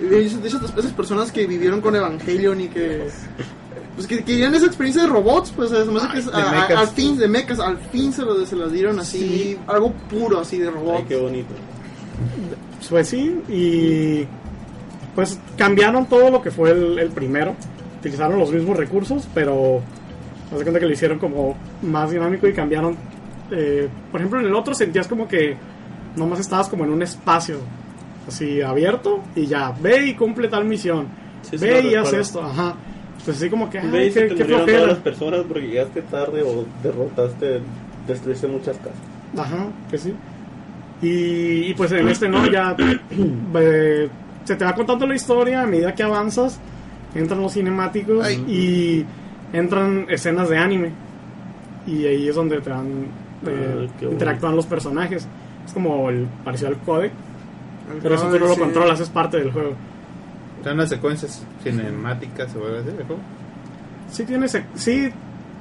[0.00, 3.08] De esas, esas- personas que vivieron con Evangelion y que.
[3.96, 6.78] Pues que querían esa experiencia de robots, pues hace que es- de a- a- mechas.
[6.78, 10.58] al fin, de mechas, al fin se, lo, se las dieron así, algo puro así
[10.58, 11.04] de Ay, robots.
[11.08, 11.52] qué bonito.
[12.88, 14.24] Pues sí, y
[15.16, 17.56] pues cambiaron todo lo que fue el, el primero.
[17.98, 19.82] Utilizaron los mismos recursos, pero
[20.52, 22.96] haz de cuenta que lo hicieron como más dinámico y cambiaron.
[23.50, 25.56] eh, por ejemplo, en el otro sentías como que
[26.14, 27.58] nomás estabas como en un espacio
[28.28, 31.06] así abierto y ya, ve y cumple tal misión.
[31.42, 32.74] Sí, sí ve lo y haz esto, ajá.
[33.24, 36.42] Pues así como que, Ve y qué, te qué todas las personas porque llegaste tarde
[36.42, 37.60] o derrotaste,
[38.06, 38.94] destruiste muchas casas.
[39.36, 40.14] Ajá, que sí.
[41.02, 42.74] Y, y pues en este no, ya
[43.54, 44.08] eh,
[44.44, 46.58] se te va contando la historia a medida que avanzas,
[47.14, 48.44] entran los cinemáticos Ay.
[48.48, 50.92] y entran escenas de anime.
[51.86, 52.86] Y ahí es donde te van
[53.46, 54.12] eh, Ah, qué bueno.
[54.12, 55.26] interactúan los personajes.
[55.66, 57.12] Es como el parecido al codec,
[58.02, 58.60] pero eso tú no lo sí.
[58.60, 59.72] controlas, es parte del juego.
[60.70, 63.16] Unas secuencias cinemáticas, se vuelve a decir, ¿no?
[64.10, 65.08] Sí tiene sec- sí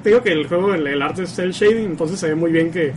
[0.03, 2.51] te digo que el juego el, el arte es cel shading, entonces se ve muy
[2.51, 2.91] bien que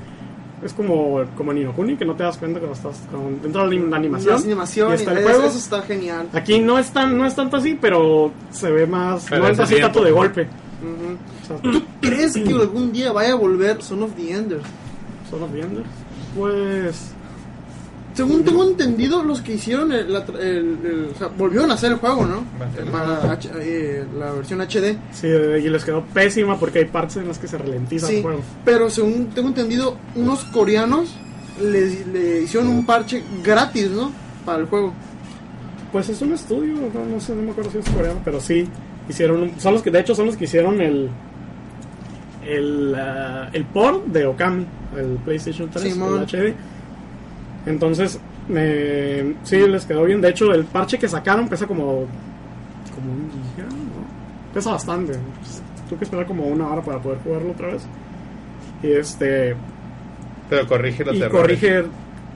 [0.65, 3.01] es como como en Inokuni que no te das cuenta cuando estás
[3.45, 4.35] entra la anim- la animación.
[4.35, 5.45] Las animaciones, y está el juego.
[5.45, 6.29] eso está genial.
[6.33, 9.59] Aquí no es tan no es tanto así, pero se ve más Pero no es
[9.61, 10.49] así tanto de golpe.
[10.83, 14.65] O sea, ¿Tú crees que algún día vaya a volver Son of the Enders?
[15.31, 15.83] son los viendo.
[16.37, 17.10] Pues
[18.27, 21.75] Según tengo entendido, los que hicieron el, la, tra- el- el- o sea, volvieron a
[21.75, 22.45] hacer el juego, ¿no?
[22.93, 24.97] Para H- eh, la versión HD.
[25.13, 28.23] sí, y les quedó pésima porque hay partes en las que se ralentiza Sí, el
[28.23, 28.41] juego.
[28.65, 31.15] pero según tengo entendido, unos coreanos
[31.63, 34.13] le, le hicieron un parche gratis, ¿no?
[34.45, 34.93] Para el juego.
[35.93, 38.67] Pues es un estudio, no, no sé, no me acuerdo si es coreano, pero sí
[39.09, 41.09] hicieron un- son los que de hecho son los que hicieron el
[42.47, 44.67] el, ah, el port de Okami,
[44.97, 46.19] el PlayStation 3, Simón.
[46.21, 46.55] el HD.
[47.67, 50.21] Entonces, me, sí les quedó bien.
[50.21, 52.07] De hecho, el parche que sacaron pesa como
[52.95, 54.53] como un giga, ¿no?
[54.55, 55.13] Pesa bastante.
[55.89, 57.83] Tuve que esperar como una hora para poder jugarlo otra vez.
[58.83, 59.55] Y este
[60.49, 61.41] Pero corrige los y errores.
[61.41, 61.85] corrige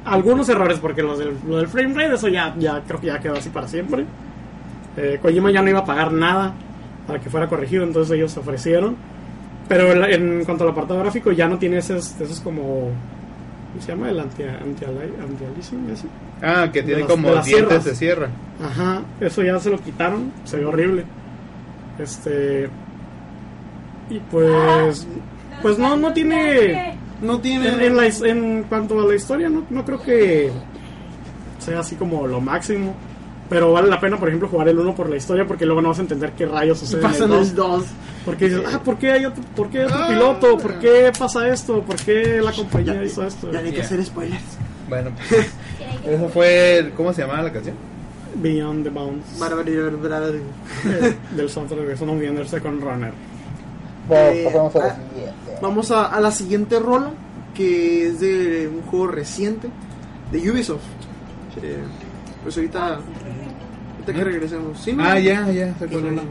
[0.04, 3.18] algunos errores porque los del, lo del frame rate eso ya, ya creo que ya
[3.20, 4.04] quedó así para siempre
[4.96, 6.52] Eh, Kojima ya no iba a pagar nada
[7.06, 8.96] para que fuera corregido entonces ellos se ofrecieron
[9.66, 12.90] pero en cuanto al apartado gráfico ya no tiene esos, esos como ¿cómo
[13.80, 14.10] se llama?
[14.10, 16.06] el anti, anti, anti-aliasing ese
[16.42, 17.84] Ah, que tiene las- como de dientes sierras.
[17.84, 18.28] de sierra.
[18.62, 21.04] Ajá, eso ya se lo quitaron, se ve horrible.
[21.98, 22.68] Este
[24.10, 25.06] y pues
[25.62, 27.68] pues no no tiene No tiene.
[27.68, 30.50] en, en la en cuanto a la historia no, no creo que
[31.58, 32.94] sea así como lo máximo,
[33.48, 35.88] pero vale la pena por ejemplo jugar el 1 por la historia porque luego no
[35.90, 37.48] vas a entender qué rayos sucede en pasa el en 2.
[37.48, 37.84] el 2.
[38.24, 40.08] Porque dices, ah, ¿por qué hay otro, por qué hay otro Ah.
[40.08, 40.56] piloto?
[40.58, 41.82] ¿Por qué pasa esto?
[41.82, 43.52] ¿Por qué la compañía hizo esto?
[43.52, 43.84] Ya ni que Ya.
[43.84, 44.42] hacer spoilers.
[44.88, 45.46] Bueno, pues,
[46.06, 46.92] eso fue.
[46.96, 47.74] ¿Cómo se llamaba la canción?
[48.36, 49.26] Beyond the Bounds
[50.86, 53.12] eh, del soundtrack de Son of Second Runner.
[54.10, 54.96] Eh, ah,
[55.62, 57.10] Vamos a, a la siguiente rola,
[57.54, 59.68] que es de un juego reciente
[60.32, 60.80] de Ubisoft.
[61.62, 61.76] Eh,
[62.44, 62.98] pues ahorita,
[63.94, 64.78] ahorita que regresemos.
[64.78, 64.96] ¿Sí?
[65.00, 66.22] Ah, ya, ya, se acuerda.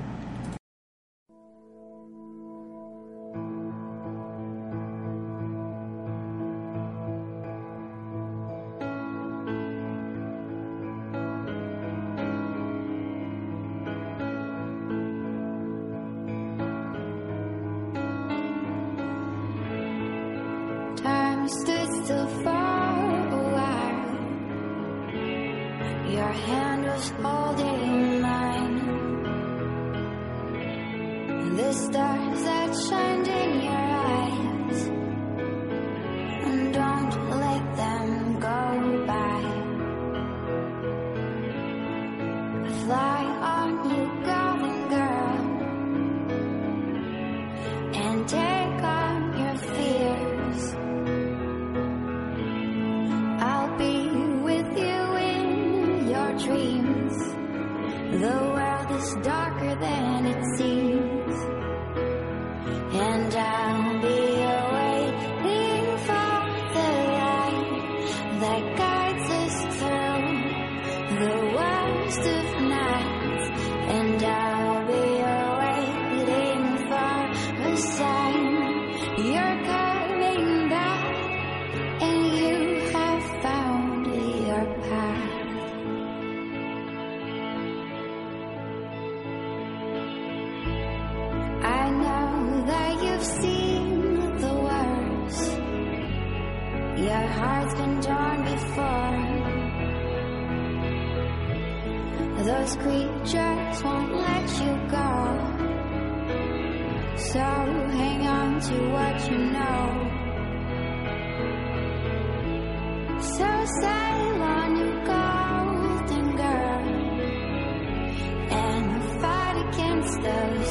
[120.23, 120.62] the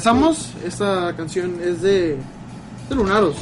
[0.00, 0.52] regresamos.
[0.64, 2.16] Esta canción es de,
[2.88, 3.36] de Lunaros.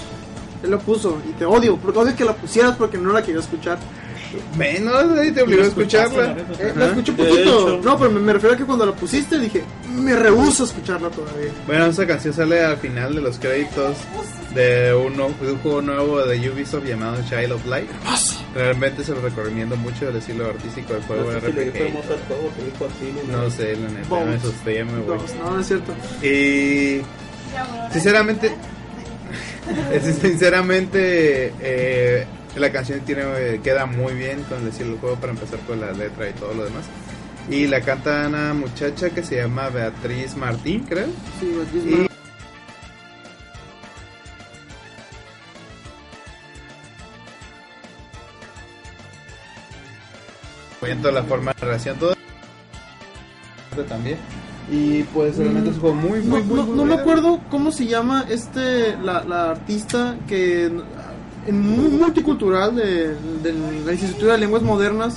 [0.64, 1.76] Él la puso y te odio.
[1.76, 3.78] Porque odio que la pusieras porque no la quería escuchar.
[4.56, 6.36] Menos, ahí te obligó a escucharla.
[6.58, 7.80] Eh, la escuché un poquito.
[7.82, 9.62] No, pero me, me refiero a que cuando la pusiste dije,
[9.94, 11.50] me rehuso a escucharla todavía.
[11.66, 13.96] Bueno, esa canción sale al final de los créditos
[14.54, 17.88] de un, nu- de un juego nuevo de Ubisoft llamado Child of Light.
[18.54, 21.72] Realmente se lo recomiendo mucho el estilo artístico del juego No sé RPG.
[21.72, 23.30] juego que dijo así.
[23.30, 24.26] No sé, la neta, Bones.
[24.28, 25.16] me asusté, ya me voy.
[25.38, 25.92] No, no, no es cierto.
[26.22, 27.02] Y
[27.92, 28.52] sinceramente,
[30.20, 32.26] sinceramente eh,
[32.56, 35.80] la canción tiene eh, queda muy bien con el estilo del juego para empezar con
[35.80, 36.84] la letra y todo lo demás.
[37.50, 41.06] Y la canta una muchacha que se llama Beatriz Martín, creo.
[41.40, 42.08] Sí, Beatriz Y Mar-
[50.82, 52.14] viendo la forma de narración, todo
[53.88, 54.18] también.
[54.70, 57.40] Y pues realmente es un juego muy, No, muy, muy, no- muy no me acuerdo
[57.50, 60.70] cómo se llama este la, la artista que
[61.52, 63.52] multicultural de, de
[63.84, 65.16] la Instituto de Lenguas Modernas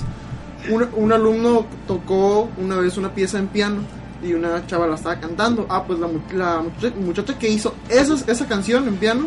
[0.70, 3.80] un, un alumno tocó una vez una pieza en piano
[4.22, 5.66] y una chava la estaba cantando.
[5.68, 6.62] Ah, pues la, la
[7.00, 9.26] muchacha, que hizo esa, esa canción en piano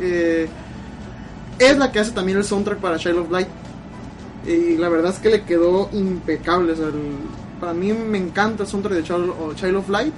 [0.00, 0.46] eh,
[1.58, 3.48] es la que hace también el soundtrack para Child of Light.
[4.46, 6.72] Y la verdad es que le quedó impecable.
[6.72, 7.16] o sea, el-
[7.58, 10.12] para mí me encanta el soundtrack de Child, Child of Light.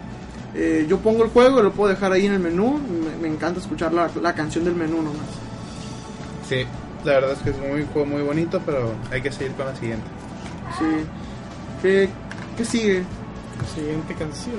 [0.56, 2.80] Eh, yo pongo el juego, lo puedo dejar ahí en el menú.
[3.20, 5.45] Me, me encanta escuchar la, la canción del menú nomás.
[6.48, 6.64] Sí,
[7.04, 9.76] la verdad es que es un juego muy bonito, pero hay que seguir con la
[9.76, 10.06] siguiente.
[10.78, 10.84] Sí.
[11.82, 12.08] ¿Qué,
[12.56, 13.02] qué sigue?
[13.74, 14.54] Siguiente canción.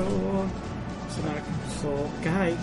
[1.14, 1.42] Será
[1.82, 2.56] Sokai.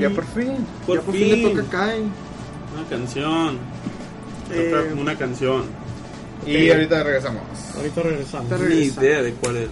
[0.00, 0.66] Ya por fin.
[0.86, 2.00] Por ya por fin, le toca Kai.
[2.74, 3.58] Una canción.
[4.50, 5.64] Eh, Toca una canción.
[6.46, 7.42] Y ahorita regresamos.
[7.76, 8.48] Ahorita regresamos.
[8.48, 9.00] Te Ni regresa.
[9.02, 9.68] idea de cuál es.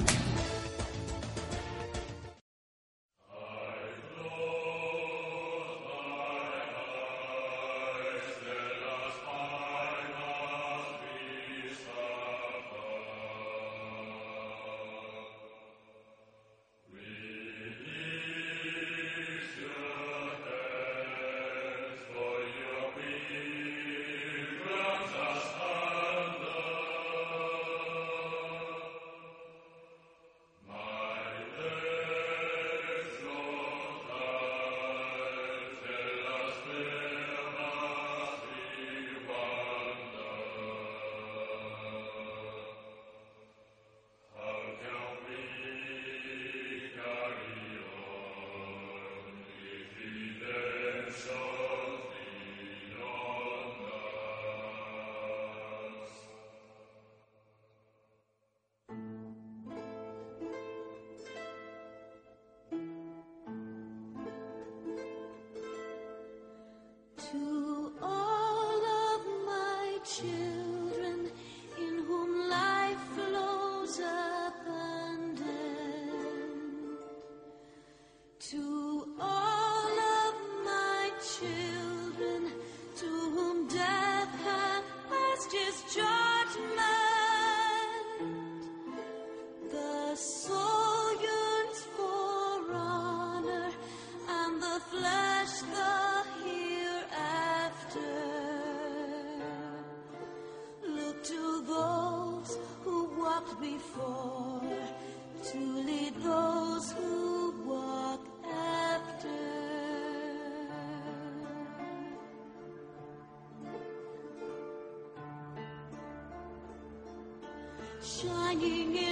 [118.59, 119.06] 一面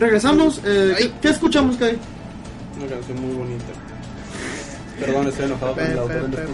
[0.00, 0.60] Regresamos.
[0.64, 1.96] Eh, ¿qué, qué escuchamos, Kai?
[2.78, 3.64] Una canción muy bonita.
[4.98, 6.48] Perdón, estoy enojado con el autor del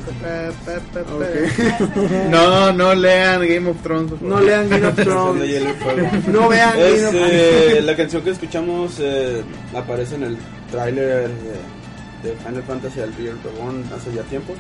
[1.13, 2.11] Ok.
[2.31, 4.11] No, no lean Game of Thrones.
[4.11, 4.35] por favor.
[4.35, 6.29] No lean Game of Thrones.
[6.29, 9.43] No vean Es, Game of eh, la canción que escuchamos eh,
[9.75, 10.39] aparece en el
[10.71, 14.55] tráiler de, de Final Fantasy Reborn Reborn hace ya tiempo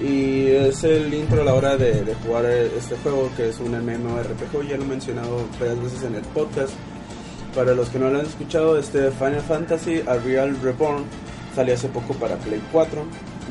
[0.00, 3.58] y es el intro a la hora de, de jugar eh, este juego que es
[3.60, 6.72] un MMORPG ya lo he mencionado varias veces en el podcast
[7.56, 11.02] para los que no lo han escuchado este Final Fantasy A Real Reborn
[11.54, 13.02] salió hace poco para Play 4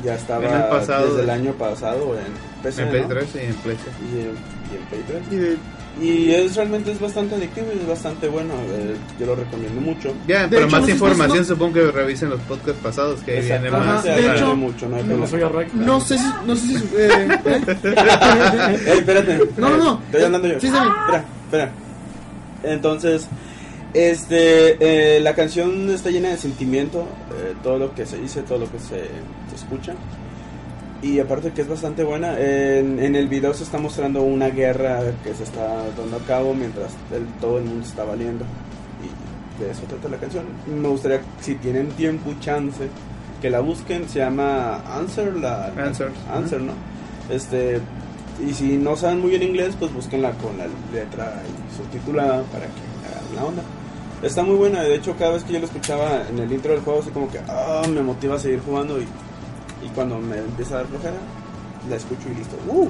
[0.04, 1.08] ya estaba En el pasado.
[1.08, 3.08] desde el año pasado en PC En Play ¿no?
[3.08, 4.04] 3 y en PlayStation.
[4.06, 4.26] y, en-
[4.72, 5.56] y en Play 3 Y de-
[5.98, 8.52] y es realmente es bastante adictivo y es bastante bueno.
[8.68, 10.12] eh, yo lo recomiendo mucho.
[10.28, 12.80] Ya, De para hecho, más no sé si información estás- supongo que revisen los podcasts
[12.82, 14.04] pasados que ahí viene más.
[14.06, 15.40] Ajá, de hecho, mucho, no No soy.
[15.74, 16.24] No sé si.
[16.46, 16.84] No sé si.
[16.98, 17.28] eh,
[18.98, 19.38] espérate.
[19.56, 20.00] No, no, no.
[20.06, 20.60] Estoy hablando yo.
[20.60, 20.66] Sí.
[20.66, 21.72] Espera, espera.
[22.62, 23.26] Entonces,
[23.96, 28.58] Este, eh, la canción está llena de sentimiento, eh, todo lo que se dice, todo
[28.58, 29.04] lo que se,
[29.48, 29.94] se escucha.
[31.00, 35.00] Y aparte que es bastante buena, en, en el video se está mostrando una guerra
[35.24, 38.44] que se está dando a cabo mientras el- todo el mundo está valiendo.
[39.00, 40.44] Y de eso trata la canción.
[40.66, 42.88] Me gustaría, si tienen tiempo y chance,
[43.40, 44.06] que la busquen.
[44.10, 46.10] Se llama Answer, la, Answer.
[46.30, 46.72] Answer, ¿no?
[47.30, 47.80] Este,
[48.46, 52.66] y si no saben muy bien inglés, pues búsquenla con la letra y subtitulada para
[52.66, 53.62] que hagan la onda.
[54.26, 56.80] Está muy buena, de hecho cada vez que yo la escuchaba en el intro del
[56.80, 59.04] juego, así como que ah, me motiva a seguir jugando y,
[59.84, 61.16] y cuando me empieza a dar flojera,
[61.88, 62.56] la escucho y listo.
[62.68, 62.88] ¡Uh!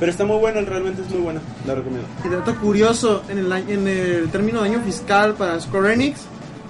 [0.00, 2.08] Pero está muy buena, realmente es muy buena, la recomiendo.
[2.24, 6.20] Y dato curioso, en el, en el término de año fiscal para Square Enix,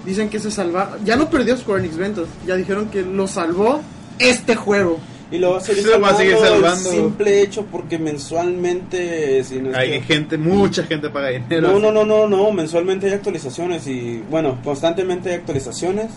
[0.05, 0.97] dicen que se salva.
[1.03, 3.81] Ya no perdió Square Enix ventas, ya dijeron que lo salvó
[4.19, 4.99] este juego.
[5.33, 6.89] Y lo va a seguir lo va a seguir salvando.
[6.91, 11.67] El simple hecho porque mensualmente, si no Hay que- gente, mucha gente paga dinero.
[11.73, 16.11] No, no, no, no, no, mensualmente hay actualizaciones y bueno, constantemente hay actualizaciones,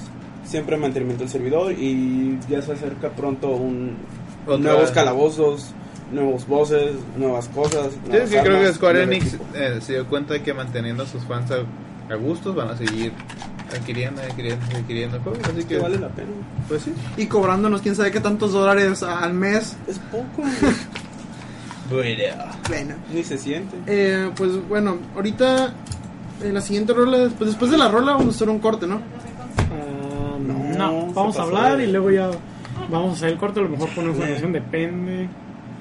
[0.45, 3.97] siempre mantenimiento del servidor y ya se acerca pronto un
[4.47, 5.71] Otra- nuevos calabozos,
[6.12, 7.89] nuevos bosses, nuevas cosas.
[7.93, 11.25] Sí, nuevas creo que Square Enix eh, se dio cuenta de que manteniendo a sus
[11.25, 11.64] fans a,
[12.12, 13.12] a gustos van a seguir
[13.75, 15.41] adquiriendo, adquiriendo, adquiriendo juegos.
[15.49, 16.29] Así que vale la pena.
[16.69, 16.93] pues sí.
[17.17, 19.77] Y cobrándonos quién sabe qué tantos dólares al mes.
[19.87, 20.43] Es poco,
[21.91, 22.95] Bueno.
[23.12, 23.77] ni se siente.
[23.87, 25.73] Eh, pues bueno, ahorita
[26.43, 29.01] en la siguiente rola, después, después de la rola vamos a hacer un corte, ¿no?
[29.59, 30.37] Ah,
[30.79, 32.31] No, vamos a hablar y luego ya
[32.91, 33.61] vamos a hacer el corte.
[33.61, 34.01] A lo mejor Sí.
[34.21, 35.29] canción, depende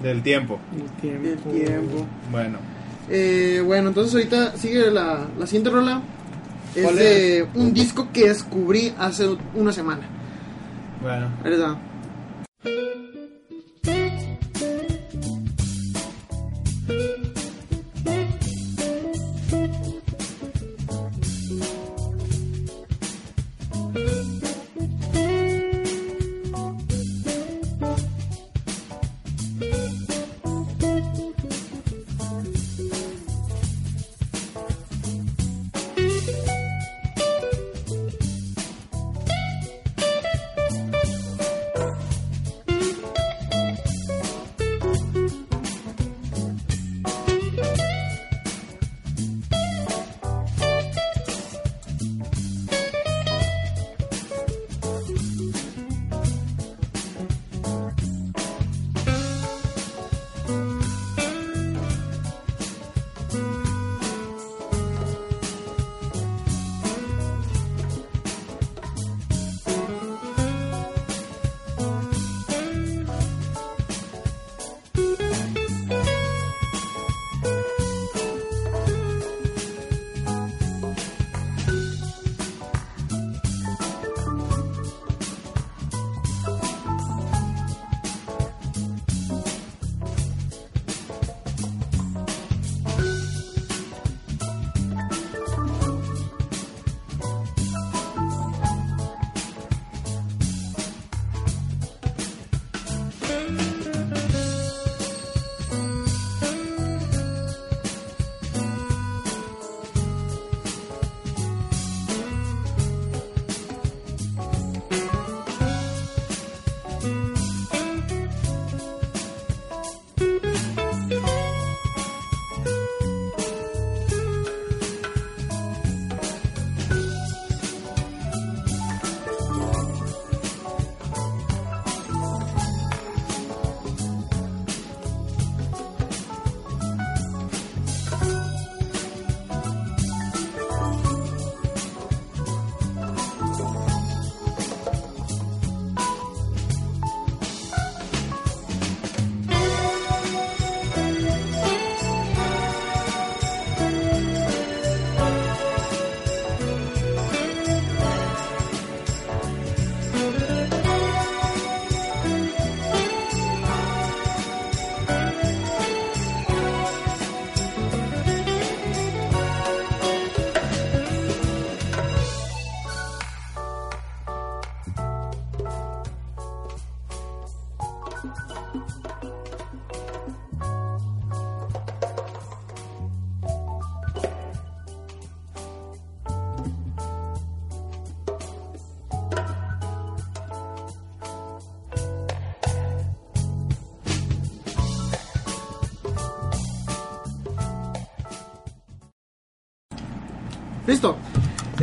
[0.04, 0.60] Del tiempo.
[0.72, 1.50] del tiempo.
[1.50, 2.06] El tiempo.
[2.32, 2.58] Bueno.
[3.10, 6.02] Eh, bueno, entonces ahorita sigue la, la siguiente rola.
[6.76, 10.04] Es ¿Cuál de un disco que descubrí hace una semana.
[11.02, 11.30] Bueno.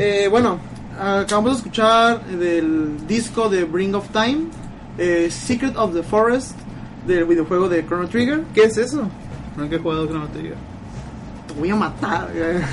[0.05, 0.59] Eh, bueno,
[1.00, 4.46] acabamos de escuchar del disco de Bring of Time,
[4.98, 6.57] eh, Secret of the Forest,
[7.07, 8.40] del videojuego de Chrono Trigger.
[8.53, 9.09] ¿Qué es eso?
[9.57, 10.57] Nunca he jugado Chrono Trigger.
[11.46, 12.30] Te voy a matar.
[12.34, 12.61] eh.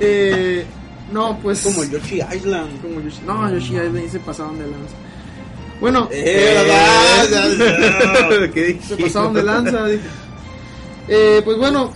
[0.00, 0.64] Eh,
[1.12, 1.60] no, pues.
[1.62, 2.80] Como Yoshi Island.
[2.80, 3.20] como Yoshi.
[3.26, 4.94] No, Yoshi Island se pasaron de lanza.
[5.80, 6.64] Bueno, Eh,
[8.54, 8.80] ¿Qué dije?
[8.88, 9.84] se pasaron de lanza.
[9.86, 10.02] dije.
[11.08, 11.92] Eh, pues bueno,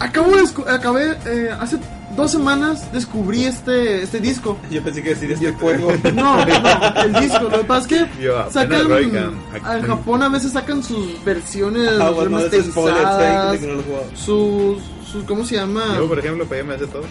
[0.00, 1.78] acabo de acabé eh, hace
[2.16, 4.56] dos semanas descubrí este este disco.
[4.70, 5.92] Yo pensé que decir este juego.
[6.14, 7.44] No, no, el disco.
[7.44, 9.82] Lo que pasa es que Yo sacan en.
[9.86, 13.74] Japón a veces sacan sus versiones Ah, bueno, no es spoiler, remasterizadas, sé que no
[13.74, 14.04] lo he jugado.
[14.14, 15.82] sus sus ¿cómo se llama?
[15.96, 17.04] Yo, por ejemplo, me hace todo.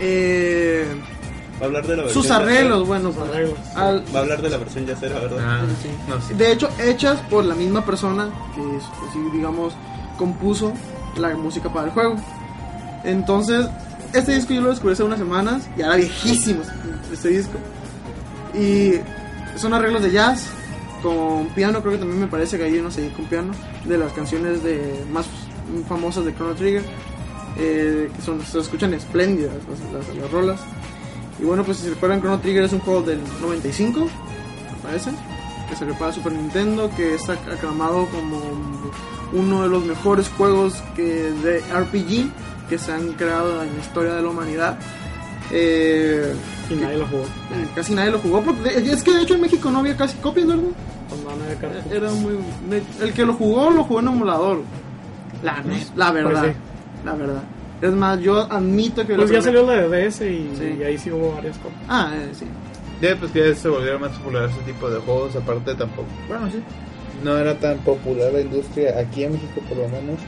[0.00, 0.84] Eh,
[1.60, 3.58] Va a hablar de la versión sus arreglos, bueno, Sus arreglos.
[3.76, 5.38] al- Va a hablar de la versión yacera, ¿verdad?
[5.40, 5.88] Ah, Sí.
[6.08, 6.34] no, sí.
[6.34, 9.72] de hecho hechas por la misma persona que es, pues, sí, digamos
[10.18, 10.72] compuso
[11.16, 12.16] la música para el juego
[13.04, 13.66] entonces
[14.14, 16.60] este disco yo lo descubrí hace unas semanas ya era viejísimo
[17.12, 17.58] este disco.
[18.54, 18.94] Y
[19.56, 20.46] son arreglos de jazz
[21.02, 23.52] con piano creo que también me parece que hay unos ahí con piano
[23.84, 25.26] de las canciones de más
[25.88, 26.82] famosas de Chrono Trigger
[27.58, 29.52] eh, que son, se escuchan espléndidas
[29.92, 30.60] las, las- las rolas.
[31.40, 34.08] Y bueno pues si recuerdan Chrono Trigger es un juego del 95 me
[34.82, 35.10] parece,
[35.68, 38.40] que salió para Super Nintendo, que está aclamado como
[39.32, 41.02] uno de los mejores juegos que
[41.42, 42.30] de RPG
[42.68, 44.78] que se han creado en la historia de la humanidad.
[45.50, 46.32] Eh,
[46.70, 47.22] Y nadie lo jugó.
[47.22, 50.16] eh, casi nadie lo jugó, porque es que de hecho en México no había casi
[50.18, 50.62] copias, ¿verdad?
[51.08, 51.94] Pues no, no.
[51.94, 52.38] Era muy,
[53.02, 54.62] el que lo jugó lo jugó en emulador.
[55.42, 55.62] La,
[55.96, 56.58] la verdad, Pues sí.
[57.04, 57.42] la verdad.
[57.82, 60.76] Es más, yo admito que Pues lo ya salió la de DS y, Sí.
[60.80, 61.76] y ahí sí hubo varias cosas.
[61.88, 62.46] Ah, eh, sí.
[63.02, 65.36] Ya, pues que ya se volvieron más populares ese tipo de juegos.
[65.36, 66.08] Aparte, tampoco.
[66.28, 66.62] Bueno, sí.
[67.22, 70.18] No era tan popular la industria aquí en México, por lo menos.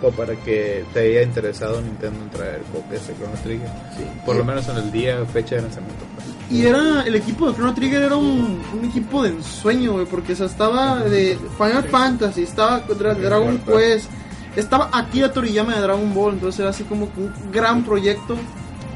[0.00, 3.68] Como para que te haya interesado Nintendo en traer copias de Chrono Trigger.
[3.96, 4.04] Sí.
[4.24, 6.04] Por lo menos en el día, fecha de lanzamiento.
[6.14, 6.26] pues.
[6.50, 10.32] Y era, el equipo de Chrono Trigger era un, un equipo de ensueño, güey, porque
[10.32, 14.10] o sea, estaba de Final Fantasy, estaba contra Dragon Quest,
[14.56, 18.36] estaba Akira Toriyama de Dragon Ball, entonces era así como que un gran proyecto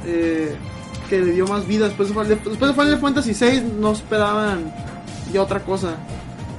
[0.07, 0.57] eh,
[1.09, 1.87] que le dio más vida.
[1.87, 4.73] Después de, Final- después de Final Fantasy VI no esperaban
[5.33, 5.97] ya otra cosa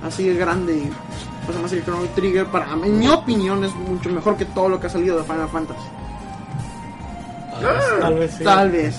[0.06, 0.90] así de grande y
[1.46, 4.70] pues además el Chrono Trigger para mí, en mi opinión es mucho mejor que todo
[4.70, 5.80] lo que ha salido de Final Fantasy.
[8.02, 8.44] Tal vez sí.
[8.44, 8.96] Tal vez.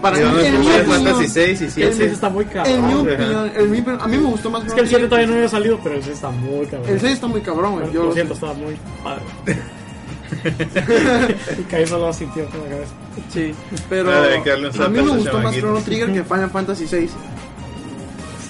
[0.00, 1.94] Para mí, en mi Final opinión, Fantasy 6 y El 7.
[1.96, 3.08] 6 está muy en mi cabrón.
[3.12, 5.48] opinión, mi- a mí me gustó más Es que el 7 Chrono todavía no había
[5.48, 6.90] salido, pero el 6 está muy cabrón.
[6.90, 7.92] El 6 está muy cabrón, güey.
[7.92, 8.40] Yo Lo siento, sé.
[8.46, 9.22] estaba muy padre.
[11.58, 12.92] y Kai solo sintió con la cabeza.
[13.32, 13.54] Sí,
[13.88, 15.54] pero Ah, a mí me gustó más.
[15.54, 17.10] Chrono Trigger que Final Fantasy 6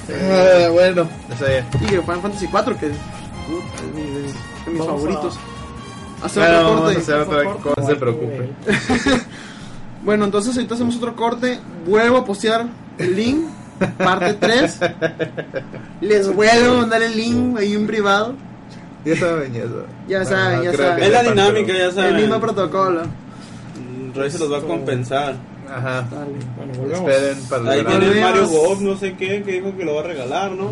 [0.08, 1.66] Ah, bueno, eso ya.
[1.82, 2.90] y que Final Fantasy 4 que
[3.76, 4.28] es mi- de, de
[4.70, 5.38] mis Vamos a- favoritos.
[6.22, 7.00] Hacer Bueno, otro vamos a corte.
[7.00, 8.48] hacer otra Por cosa, no se preocupe.
[10.04, 11.58] Bueno, entonces ahorita hacemos otro corte.
[11.84, 12.66] Vuelvo a postear
[12.98, 13.44] el link,
[13.98, 14.80] parte 3.
[16.00, 18.34] Les vuelvo a mandar el link ahí en privado.
[19.04, 19.52] Ya saben.
[20.08, 20.96] Ya saben, ya creo saben.
[21.00, 22.16] que Es la dinámica, ya El saben.
[22.16, 23.02] mismo protocolo.
[23.02, 25.34] Mm, Rey se los va a compensar.
[25.68, 26.06] Ajá.
[26.08, 26.32] Dale.
[26.56, 27.10] Bueno, volvemos.
[27.10, 28.30] Esperen para Ahí el tiene el Volvemos.
[28.30, 30.70] Mario Golf, no sé qué, que dijo que lo va a regalar, ¿no?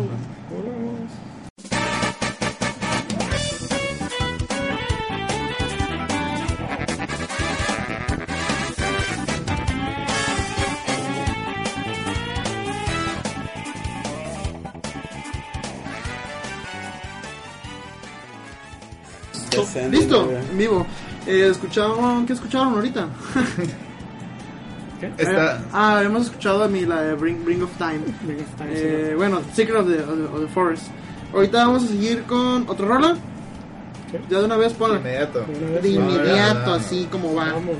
[19.91, 20.85] Listo, en vivo.
[21.27, 23.07] Eh, ¿escucharon, ¿Qué escucharon ahorita?
[25.17, 25.61] Está.
[25.73, 27.99] Ah, hemos escuchado a mí la de Bring, Bring of Time.
[28.23, 30.87] Bring of Time, Eh, bueno, Secret of the, of the- of the Forest.
[31.33, 33.15] Ahorita vamos a seguir con otro rola.
[34.11, 34.19] ¿Qué?
[34.29, 34.97] Ya de una vez ponla.
[34.97, 35.39] Inmediato.
[35.41, 35.83] De una vez.
[35.83, 36.73] De No, inmediato, no, no.
[36.75, 37.45] así como va.
[37.45, 37.75] Vámonos.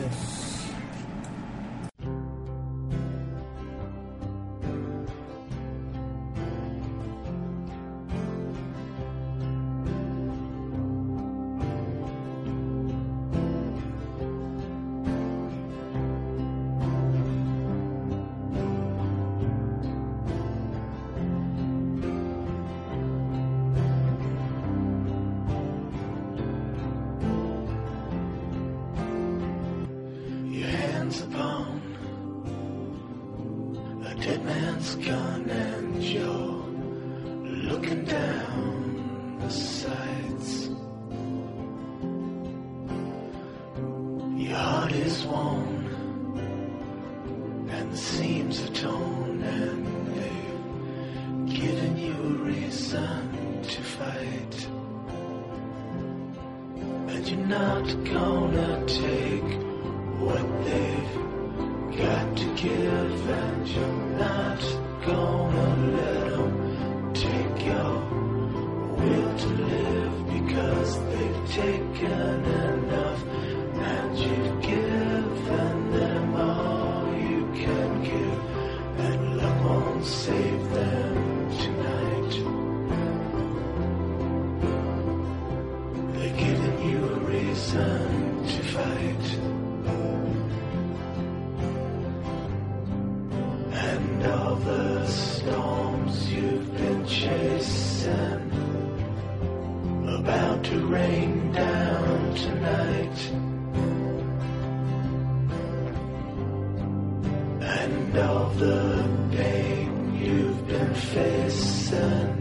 [107.66, 112.32] And all the pain you've been facing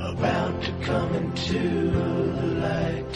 [0.00, 3.14] about to come into the light.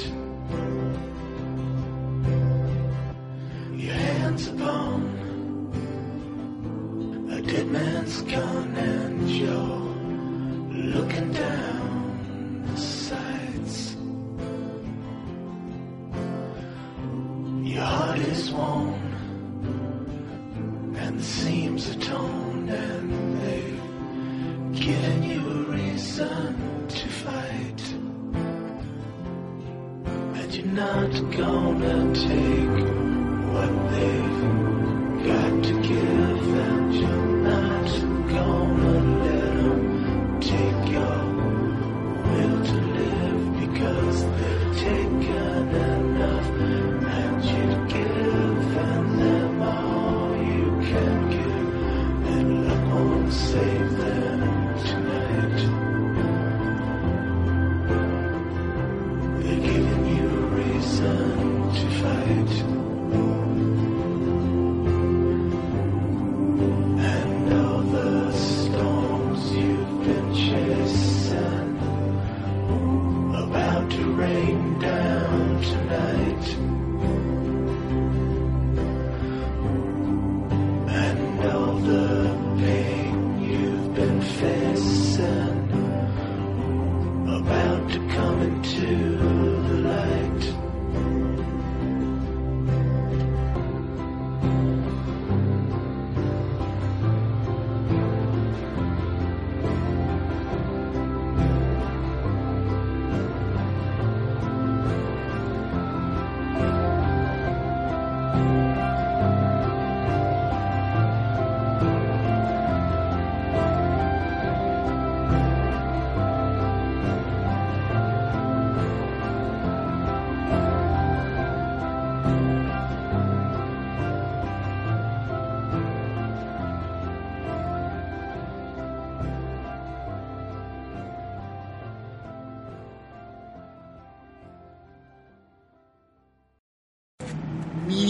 [3.74, 4.99] Your hands upon
[7.30, 9.88] a dead man's gun and you're
[10.94, 11.58] looking down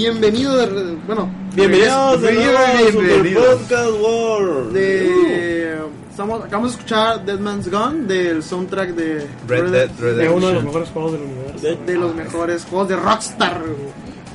[0.03, 3.35] Bienvenido, de, bueno, Bienvenidos de nuevo a.
[3.35, 4.73] Podcast World.
[4.73, 5.77] de,
[6.09, 10.55] estamos, acabamos de escuchar Dead Man's Gone del soundtrack de Red Dead De uno de
[10.55, 10.65] los Redemption.
[10.67, 11.67] mejores juegos del universo.
[11.67, 13.61] De- de los mejores juegos de Rockstar.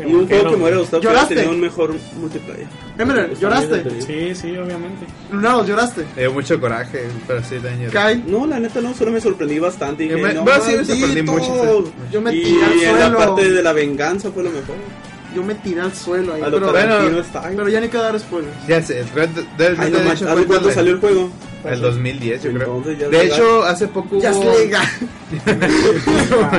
[0.06, 1.36] Y un juego que me hubiera gustado ¿Lloraste?
[1.36, 2.68] tenido un mejor multiplayer.
[2.98, 4.02] Emerald, ¿lloraste?
[4.02, 5.06] Sí, sí, obviamente.
[5.32, 6.06] Lunados, ¿lloraste?
[6.18, 7.90] Dio mucho coraje, pero sí daño.
[7.90, 10.04] Kai, No, la neta no, solo me sorprendí bastante.
[10.04, 11.86] y Yo Dije, me- no, sí me sorprendí mucho.
[12.12, 14.76] yo me y tiré al en la parte de la venganza fue lo mejor.
[15.36, 17.56] Yo me tiré al suelo ahí, A lo pero, bueno, style.
[17.56, 18.54] pero ya ni quiero dar spoilers.
[18.68, 20.94] Ya sé, Red Dead Red Ay, Dead no manches, Redemption ¿hace fue cuándo el- salió
[20.94, 21.30] el juego?
[21.66, 22.80] El 2010, yo creo.
[22.82, 23.26] Es De legal.
[23.28, 24.88] hecho, hace poco Ya es hubo, legal.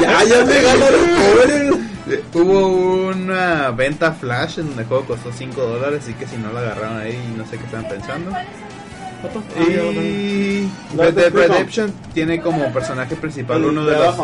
[0.00, 1.90] ya, ya me ganaron
[2.34, 6.52] hubo una venta flash en donde el juego costó 5 dólares, así que si no
[6.52, 8.30] la agarraron ahí, no sé qué estaban pensando.
[8.34, 10.02] Ah, lo.
[10.02, 11.32] Y Red Dead.
[11.32, 14.14] Redemption tiene como personaje principal uno de los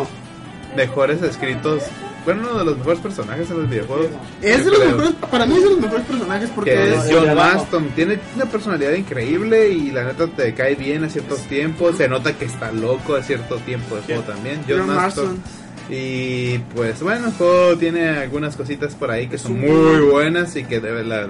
[0.75, 1.83] mejores escritos,
[2.27, 4.07] bueno, uno de los mejores personajes en los videojuegos.
[4.41, 7.15] Es de los mejores, para mí es de los mejores personajes porque que es, el
[7.15, 7.35] John.
[7.37, 7.89] Maston.
[7.95, 11.95] Tiene una personalidad increíble y la neta te cae bien a ciertos tiempos.
[11.95, 14.59] Se nota que está loco a cierto tiempo de juego también.
[14.67, 15.25] John, John Maston.
[15.25, 15.43] Marston.
[15.89, 20.65] Y pues bueno, el juego tiene algunas cositas por ahí que son muy buenas y
[20.65, 21.29] que la,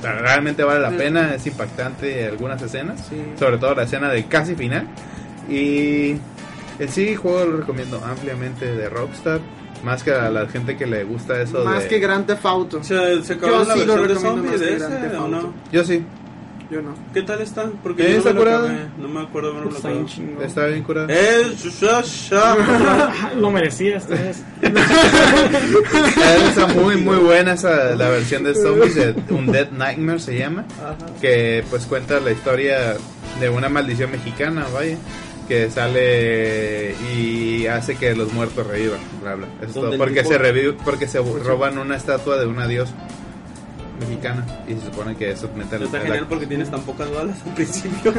[0.00, 1.34] realmente vale la pena.
[1.34, 3.16] Es impactante algunas escenas, Sí.
[3.36, 4.86] sobre todo la escena del casi final.
[5.48, 6.10] Y
[6.78, 9.40] en sí, el juego lo recomiendo ampliamente de Rockstar.
[9.84, 11.88] Más que a la gente que le gusta eso más de...
[11.88, 12.82] que Grand Theft Auto.
[12.82, 15.14] ¿se acabó Yo la sí lo versión de recomiendo más de que ese Grand Theft
[15.14, 15.28] o Auto.
[15.28, 15.54] no?
[15.70, 16.04] Yo sí.
[16.70, 16.94] Yo no.
[17.12, 17.70] ¿Qué tal está?
[17.82, 18.86] Porque ¿Eh, no está acabé.
[18.96, 20.44] No me acuerdo de haberlo Está.
[20.44, 21.08] Está bien curado.
[21.10, 21.52] ¡Eh!
[21.62, 22.00] ¡Shusha!
[22.00, 23.34] shusha.
[23.38, 24.42] Lo merecía esta vez.
[26.48, 30.64] Está muy muy buena esa la versión de zombies de Undead Nightmare se llama
[31.20, 32.96] que pues cuenta la historia
[33.40, 34.96] de una maldición mexicana vaya
[35.48, 39.96] que sale y hace que los muertos revivan bla bla Eso todo.
[39.98, 42.92] porque tipo- se revive porque se roban una estatua de una diosa
[44.00, 47.36] mexicana y se supone que eso mete Está la- genial porque tienes tan pocas balas
[47.46, 48.12] al principio.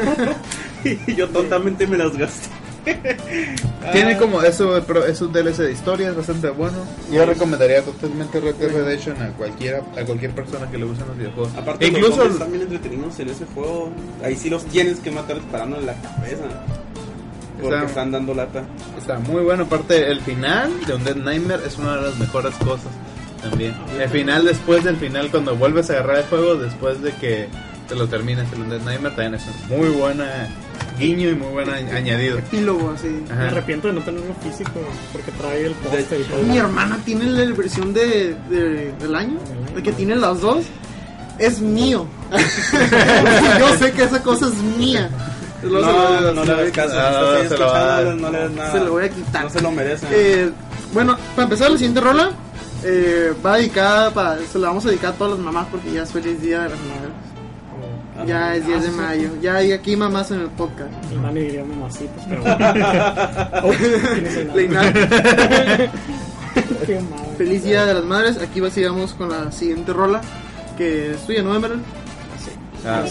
[0.84, 2.48] y yo tontamente me las gasté.
[3.92, 6.78] Tiene como eso, es un DLC de historia, es bastante bueno.
[7.10, 11.18] Yo recomendaría totalmente Red Dead Redemption a cualquiera, a cualquier persona que le gusten los
[11.18, 11.52] videojuegos.
[11.56, 13.90] Aparte, los Incluso zombies están bien entretenidos en ese juego.
[14.24, 16.44] Ahí sí los tienes que matar disparando en la cabeza.
[17.60, 18.62] Porque Está- están dando lata.
[18.98, 19.64] está muy bueno.
[19.64, 22.92] Aparte, el final de Undead Nightmare es una de las mejores cosas
[23.42, 23.74] también.
[23.98, 27.48] El final, después del final, cuando vuelves a agarrar el juego, después de que
[27.88, 30.48] te lo termines el Undead Nightmare, también es un muy buena
[30.98, 32.38] guiño y muy buen añ- añadido.
[32.38, 33.08] Epílogo, así.
[33.28, 33.46] Me Ajá.
[33.48, 34.72] arrepiento de no tenerlo físico
[35.12, 36.42] porque trae el póster y todo.
[36.42, 39.38] Mi hermana tiene la versión de, de- del año,
[39.74, 40.64] de que tiene las dos.
[41.38, 42.06] Es mío.
[43.58, 45.10] Yo sé que esa cosa es mía.
[45.62, 45.92] No, Luego se
[46.22, 46.94] lo- no se le hagas caso.
[46.98, 48.06] Ah, ahí se lo va a dar.
[48.06, 48.72] escuchando, no le nada.
[48.72, 49.44] Se lo voy a quitar.
[49.44, 50.06] No se lo merece.
[50.10, 50.50] Eh,
[50.92, 52.30] bueno, para empezar la siguiente rola,
[52.84, 56.02] eh, va dedicada para, se la vamos a dedicar a todas las mamás porque ya
[56.02, 57.12] es feliz día de las madres.
[58.18, 58.24] Ah.
[58.26, 60.90] Ya es 10 de mayo, ya hay aquí mamás en el podcast.
[61.12, 62.40] El Dani diría mamacitas, pero
[63.62, 63.62] bueno.
[63.62, 63.72] Oh,
[67.38, 68.38] feliz día de las madres.
[68.38, 70.22] Aquí sigamos con la siguiente rola,
[70.78, 71.82] que es tuya, ¿no, Emerald?
[72.86, 73.02] Ah,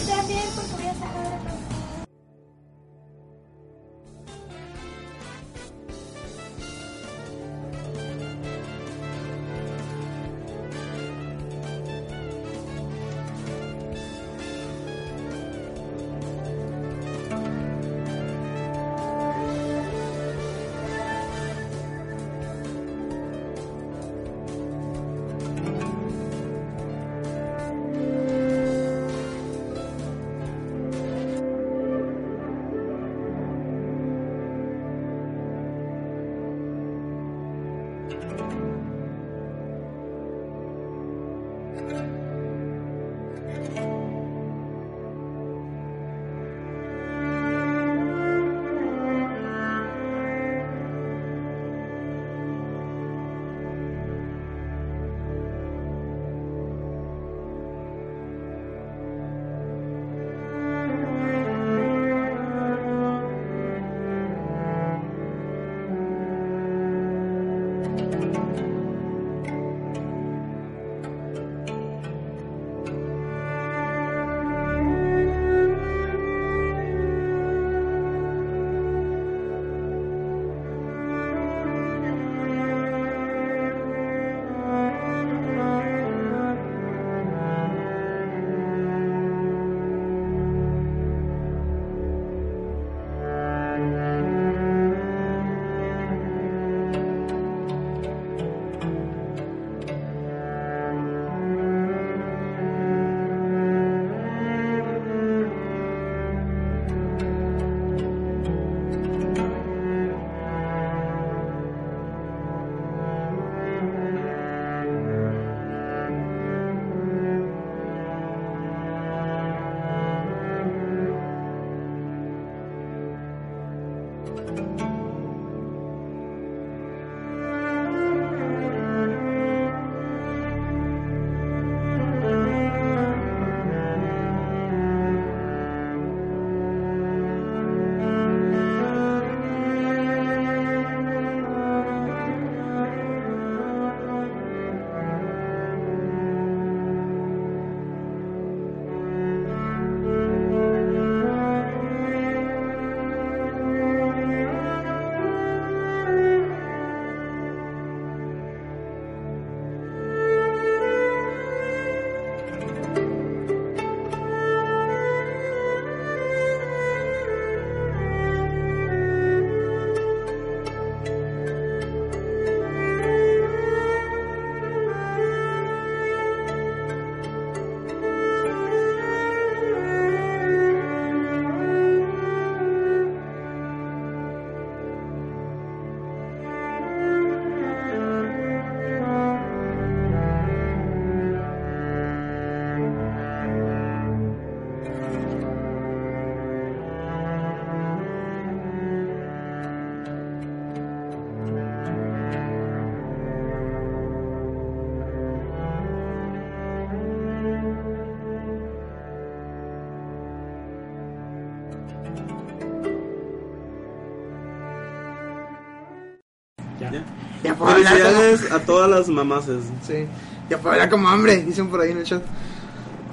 [217.88, 218.00] Como...
[218.02, 219.64] Felicidades a todas las mamases.
[219.86, 220.06] Sí.
[220.48, 222.22] Ya puedo hablar como hombre, dicen por ahí en el chat.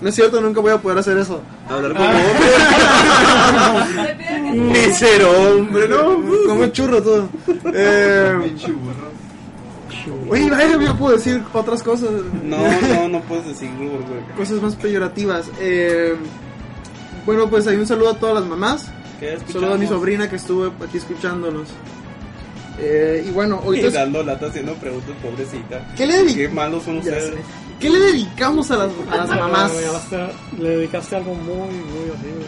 [0.02, 1.42] No es cierto, nunca voy a poder hacer eso.
[1.70, 2.06] Hablar como
[4.54, 4.94] hombre.
[4.94, 6.22] Ser hombre, no.
[6.48, 7.30] Como churro todo.
[7.74, 8.54] Eh.
[10.30, 12.10] Oye, vaya, yo puedo decir otras cosas.
[12.44, 14.36] No, no, no puedes güey.
[14.36, 15.50] Cosas más peyorativas.
[15.60, 16.16] Eh,
[17.26, 18.92] bueno, pues hay un saludo a todas las mamás.
[19.20, 21.70] ¿Qué Un saludo a mi sobrina que estuvo aquí escuchándonos.
[22.86, 23.90] Eh, y bueno, Y ahorita...
[23.92, 25.94] dando lata haciendo preguntas, pobrecita.
[25.96, 27.34] ¿Qué le dedic- Qué malos son ustedes.
[27.80, 29.72] ¿Qué le dedicamos a las, a las mamás?
[30.60, 32.46] Le dedicaste algo muy, muy horrible.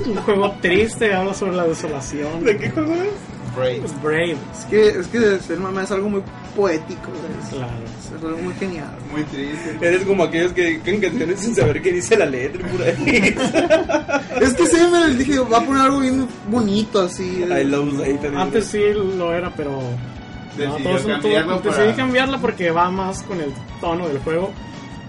[0.00, 2.44] es un juego triste, habla sobre la desolación.
[2.44, 3.56] ¿De qué juego es?
[3.56, 3.82] Brave.
[3.84, 6.22] Es Brave, Es que, es que ser mamá es algo muy
[6.56, 7.54] poético, ¿sabes?
[7.54, 7.72] claro.
[8.16, 8.88] es algo muy genial.
[9.12, 9.76] Muy triste.
[9.80, 13.34] Eres como aquellos que dedican canciones sin saber qué dice la letra por ahí.
[14.40, 17.44] Es que sí, me dije, va a poner algo bien bonito así.
[17.44, 18.36] I love Satan.
[18.36, 19.80] Antes sí lo era, pero.
[20.56, 24.50] Todos cambiarlo todos- para- Decidí cambiarla porque va más con el tono del juego.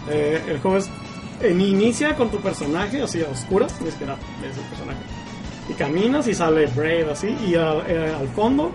[0.10, 0.90] Eh, el juego es.
[1.42, 5.00] eh, inicia con tu personaje, así a oscuras, ni siquiera es el personaje.
[5.68, 7.36] Y caminas y sale Brave así.
[7.48, 8.72] Y al, eh, al fondo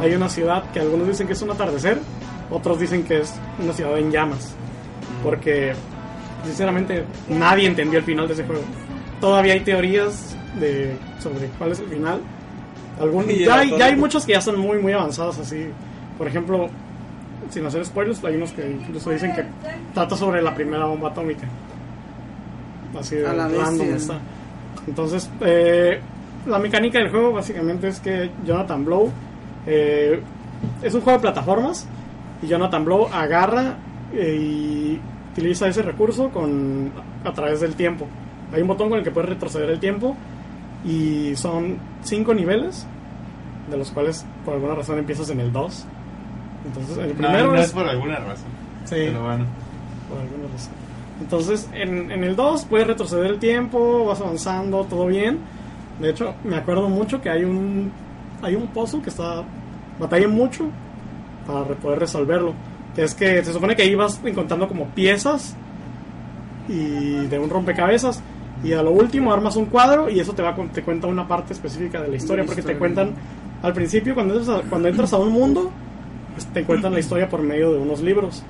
[0.00, 1.98] hay una ciudad que algunos dicen que es un atardecer,
[2.50, 4.54] otros dicen que es una ciudad en llamas.
[5.22, 5.72] Porque,
[6.44, 8.62] sinceramente, nadie entendió el final de ese juego.
[9.20, 12.20] Todavía hay teorías de sobre cuál es el final.
[13.00, 15.66] Algún, Y ya, hay, ya hay muchos que ya son muy, muy avanzados así.
[16.16, 16.68] Por ejemplo,
[17.50, 19.44] sin hacer spoilers, hay unos que incluso dicen que
[19.94, 21.46] trata sobre la primera bomba atómica.
[22.98, 24.18] Así de A la random está.
[24.86, 26.00] Entonces, eh,
[26.48, 29.10] la mecánica del juego básicamente es que Jonathan Blow
[29.66, 30.20] eh,
[30.82, 31.86] es un juego de plataformas
[32.42, 33.76] y Jonathan Blow agarra
[34.12, 35.00] eh, y
[35.32, 36.90] utiliza ese recurso con
[37.24, 38.06] a través del tiempo.
[38.52, 40.16] Hay un botón con el que puedes retroceder el tiempo
[40.84, 42.86] y son cinco niveles,
[43.70, 45.84] de los cuales por alguna razón empiezas en el 2.
[46.66, 48.48] Entonces, el No, primero no es, es por alguna razón.
[48.84, 48.96] Sí.
[48.96, 49.44] Pero bueno.
[50.08, 50.72] por alguna razón.
[51.20, 55.38] Entonces, en, en el 2 puedes retroceder el tiempo, vas avanzando, todo bien.
[56.00, 57.90] De hecho, me acuerdo mucho que hay un
[58.42, 59.44] hay un puzzle que está
[59.98, 60.70] batalla mucho
[61.46, 62.54] para poder resolverlo.
[62.94, 65.56] Que es que se supone que vas encontrando como piezas
[66.68, 68.22] y de un rompecabezas
[68.62, 71.52] y a lo último armas un cuadro y eso te va te cuenta una parte
[71.52, 72.78] específica de la historia porque te historia.
[72.78, 73.14] cuentan
[73.62, 75.70] al principio cuando entras a, cuando entras a un mundo
[76.34, 78.44] pues, te cuentan la historia por medio de unos libros.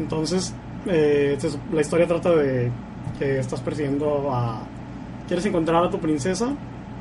[0.00, 0.54] Entonces,
[0.86, 1.36] eh,
[1.72, 2.70] la historia trata de
[3.18, 4.62] que estás persiguiendo a...
[5.26, 6.50] Quieres encontrar a tu princesa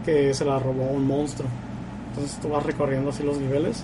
[0.06, 1.48] que se la robó un monstruo.
[2.10, 3.84] Entonces tú vas recorriendo así los niveles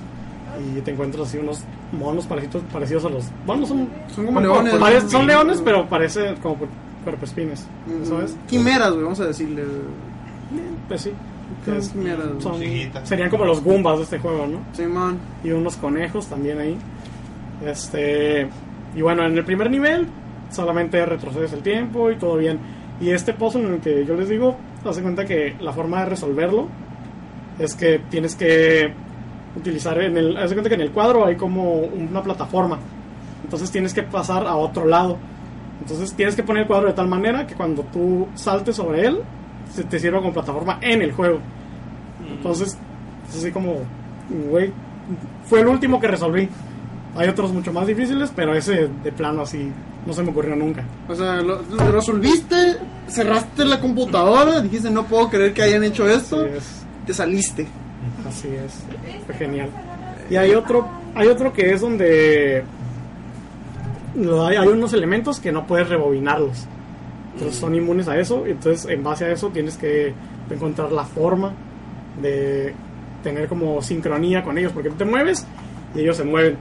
[0.78, 3.26] y te encuentras así unos monos parecidos, parecidos a los...
[3.46, 4.74] Bueno, son, Son como leones.
[4.76, 5.10] pare- ¿no?
[5.10, 6.68] son leones, pero parece como cu-
[7.04, 8.36] cuerpoespines, Mm, ¿sabes?
[8.48, 9.64] Quimeras, güey, vamos a decirle.
[10.88, 11.12] Pues sí.
[11.64, 12.26] ¿Qué Es- quimeras?
[12.40, 12.60] son-
[13.04, 14.60] serían como los Goombas de este juego, ¿no?
[14.74, 15.18] Simón.
[15.44, 16.78] y unos conejos también ahí.
[17.66, 18.48] Este,
[18.96, 20.08] y bueno, en el primer nivel
[20.52, 22.60] solamente retrocedes el tiempo y todo bien.
[23.00, 26.10] Y este puzzle en el que yo les digo, hace cuenta que la forma de
[26.10, 26.68] resolverlo
[27.60, 28.92] es que tienes que
[29.56, 32.80] utilizar en el, hace cuenta que en el cuadro hay como una plataforma.
[33.44, 35.18] Entonces tienes que pasar a otro lado.
[35.82, 39.20] Entonces tienes que poner el cuadro de tal manera que cuando tú saltes sobre él,
[39.72, 41.40] se te sirva como plataforma en el juego.
[42.30, 42.78] Entonces,
[43.30, 43.76] es así como,
[44.50, 44.72] güey,
[45.46, 46.50] fue el último que resolví.
[47.18, 49.72] Hay otros mucho más difíciles, pero ese de plano así
[50.06, 50.84] no se me ocurrió nunca.
[51.10, 52.78] O sea, lo, lo resolviste,
[53.08, 57.68] cerraste la computadora, dijiste no puedo creer que hayan hecho esto, es, te saliste.
[58.28, 58.84] así es,
[59.26, 59.70] fue genial.
[60.30, 62.64] Y hay otro, hay otro que es donde
[64.16, 66.66] hay, unos elementos que no puedes rebobinarlos.
[67.34, 70.14] Entonces son inmunes a eso, y entonces en base a eso tienes que
[70.50, 71.54] encontrar la forma
[72.22, 72.74] de
[73.24, 75.46] tener como sincronía con ellos, porque tú te mueves
[75.96, 76.58] y ellos se mueven.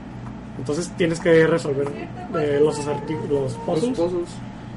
[0.57, 1.87] Entonces tienes que resolver
[2.39, 3.97] eh, los, los Los puzzles.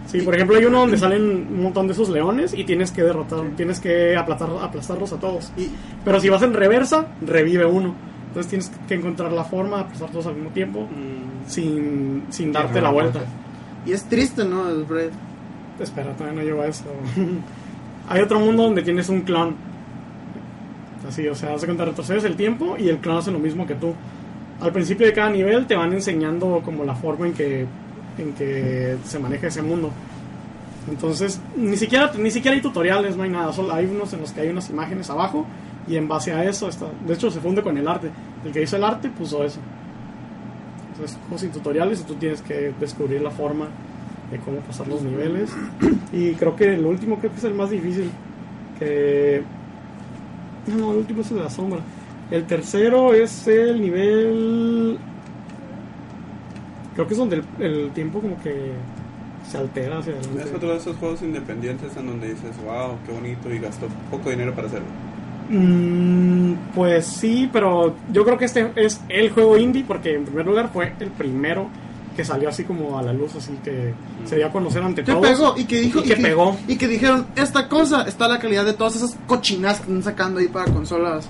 [0.07, 3.03] Sí, por ejemplo, hay uno donde salen un montón de esos leones y tienes que
[3.03, 5.53] derrotar, tienes que aplastar, aplastarlos a todos.
[5.57, 5.71] Y,
[6.05, 7.95] Pero si vas en reversa, revive uno.
[8.29, 10.89] Entonces tienes que encontrar la forma de aplastar todos al mismo tiempo
[11.47, 13.21] sin, sin darte la vuelta.
[13.87, 14.69] y es triste, ¿no?
[14.69, 15.11] El Brave.
[15.79, 16.85] Espera, todavía no llevo a eso.
[18.09, 19.55] hay otro mundo donde tienes un clon.
[21.09, 23.75] Así, o sea, hace cuenta, retrocedes el tiempo y el clon hace lo mismo que
[23.75, 23.95] tú.
[24.61, 27.67] Al principio de cada nivel te van enseñando como la forma en que,
[28.19, 29.91] en que se maneja ese mundo.
[30.89, 33.53] Entonces, ni siquiera, ni siquiera hay tutoriales, no hay nada.
[33.53, 35.47] Solo hay unos en los que hay unas imágenes abajo
[35.87, 36.87] y en base a eso está.
[37.07, 38.11] De hecho, se funde con el arte.
[38.45, 39.61] El que hizo el arte puso eso.
[40.93, 43.69] Entonces, juego sin tutoriales y tú tienes que descubrir la forma
[44.31, 45.51] de cómo pasar los niveles.
[46.13, 48.11] Y creo que el último creo que es el más difícil.
[48.79, 49.43] Que.
[50.67, 51.81] No, el último es el de la sombra.
[52.31, 54.99] El tercero es el nivel.
[56.95, 58.73] Creo que es donde el, el tiempo como que
[59.49, 60.43] se altera hacia adelante.
[60.45, 64.31] Es otro de esos juegos independientes en donde dices, wow, qué bonito y gastó poco
[64.31, 64.87] dinero para hacerlo.
[65.49, 70.47] Mm, pues sí, pero yo creo que este es el juego indie porque en primer
[70.47, 71.69] lugar fue el primero
[72.15, 73.93] que salió así como a la luz, así que
[74.25, 75.27] se dio a conocer ante Que todos.
[75.27, 76.57] pegó y que dijo Y que pegó.
[76.69, 80.03] y que dijeron esta cosa está a la calidad de todas esas cochinas que están
[80.03, 81.29] sacando ahí para consolas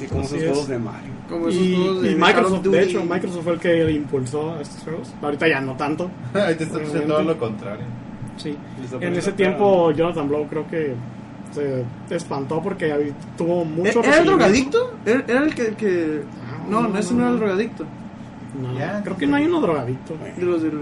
[0.00, 0.48] Sí, como Así esos es.
[0.50, 1.12] juegos de Mario.
[1.28, 4.62] como esos Y, juegos de, de Microsoft, de hecho, Microsoft fue el que impulsó a
[4.62, 5.14] estos juegos.
[5.22, 6.10] Ahorita ya no tanto.
[6.34, 7.84] Ahí te está diciendo todo lo contrario.
[8.36, 8.56] Sí.
[9.00, 10.94] En ese tiempo Jonathan Blow creo que
[11.52, 14.94] se espantó porque tuvo mucho ¿E- ¿Era el drogadicto?
[15.04, 16.22] ¿Era, era el que, el que...
[16.70, 17.84] No, No, no, ese no, no era el drogadicto.
[18.62, 19.02] No, Ya.
[19.02, 20.14] creo que no hay uno drogadicto.
[20.36, 20.72] De los del...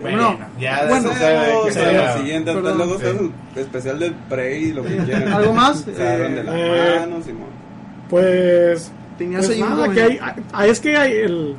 [0.00, 2.96] Bueno, Bueno, ya bueno, Eso, sea- lo siguiente, luego
[3.56, 5.32] especial del Prey y lo que quieran.
[5.32, 5.86] ¿Algo más?
[5.86, 5.92] De
[6.44, 7.63] las Eh, manos, Simón.
[8.08, 10.18] Pues, Tenías pues ahí nada, que hay,
[10.52, 11.56] ah, es que hay el,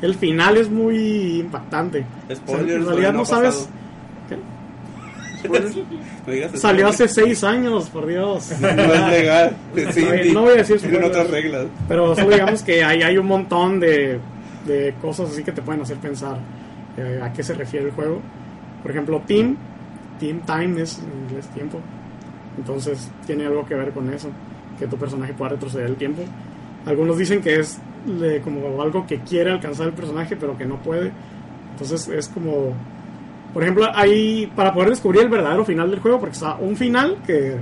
[0.00, 2.04] el final es muy impactante.
[2.24, 3.68] O sea, Spoilers, en realidad no sabes.
[5.46, 8.50] No digas Salió hace seis años, por Dios.
[8.60, 9.56] No es legal.
[9.76, 10.32] Indie.
[10.32, 11.66] no voy a decir Tienen otras reglas.
[11.86, 14.18] Pero solo digamos que hay, hay un montón de,
[14.66, 16.38] de cosas así que te pueden hacer pensar
[16.96, 18.20] eh, a qué se refiere el juego.
[18.82, 19.56] Por ejemplo, Team,
[20.18, 21.78] Team Time es en inglés tiempo.
[22.56, 24.28] Entonces tiene algo que ver con eso,
[24.78, 26.22] que tu personaje pueda retroceder el tiempo.
[26.86, 30.76] Algunos dicen que es le- como algo que quiere alcanzar el personaje pero que no
[30.82, 31.12] puede.
[31.72, 32.72] Entonces es como,
[33.52, 37.16] por ejemplo, hay para poder descubrir el verdadero final del juego, porque está un final
[37.26, 37.56] que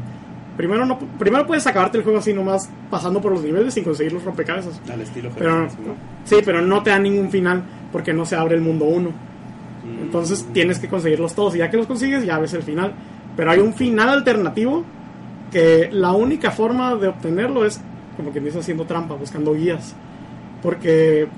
[0.56, 4.12] primero no primero puedes acabarte el juego así nomás pasando por los niveles sin conseguir
[4.12, 4.80] los rompecabezas.
[4.92, 5.94] Al estilo Pero Simón.
[6.24, 9.08] sí, pero no te da ningún final porque no se abre el mundo 1.
[9.10, 10.02] Mm.
[10.02, 12.92] Entonces tienes que conseguirlos todos y ya que los consigues ya ves el final.
[13.36, 14.84] Pero hay un final alternativo
[15.52, 17.80] que la única forma de obtenerlo es
[18.16, 19.94] como que empieza haciendo trampa, buscando guías.
[20.62, 21.28] Porque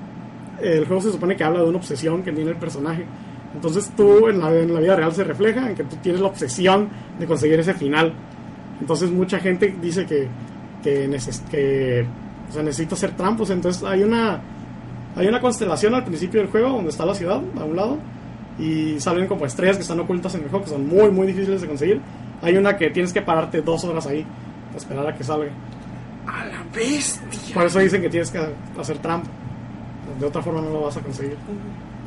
[0.61, 3.05] el juego se supone que habla de una obsesión que tiene el personaje.
[3.53, 6.27] Entonces tú en la, en la vida real se refleja en que tú tienes la
[6.27, 6.89] obsesión
[7.19, 8.13] de conseguir ese final.
[8.79, 10.27] Entonces mucha gente dice que,
[10.83, 12.05] que, neces- que
[12.49, 13.49] o sea, necesita hacer trampas.
[13.49, 14.41] Entonces hay una,
[15.15, 17.97] hay una constelación al principio del juego donde está la ciudad a un lado
[18.59, 21.61] y salen como estrellas que están ocultas en el juego que son muy muy difíciles
[21.61, 22.01] de conseguir.
[22.45, 24.23] Hay una que tienes que pararte dos horas ahí
[24.67, 25.49] para esperar a que salga.
[26.27, 27.55] A la bestia.
[27.55, 28.39] Por eso dicen que tienes que
[28.79, 29.27] hacer trampa.
[30.19, 31.37] De otra forma no lo vas a conseguir.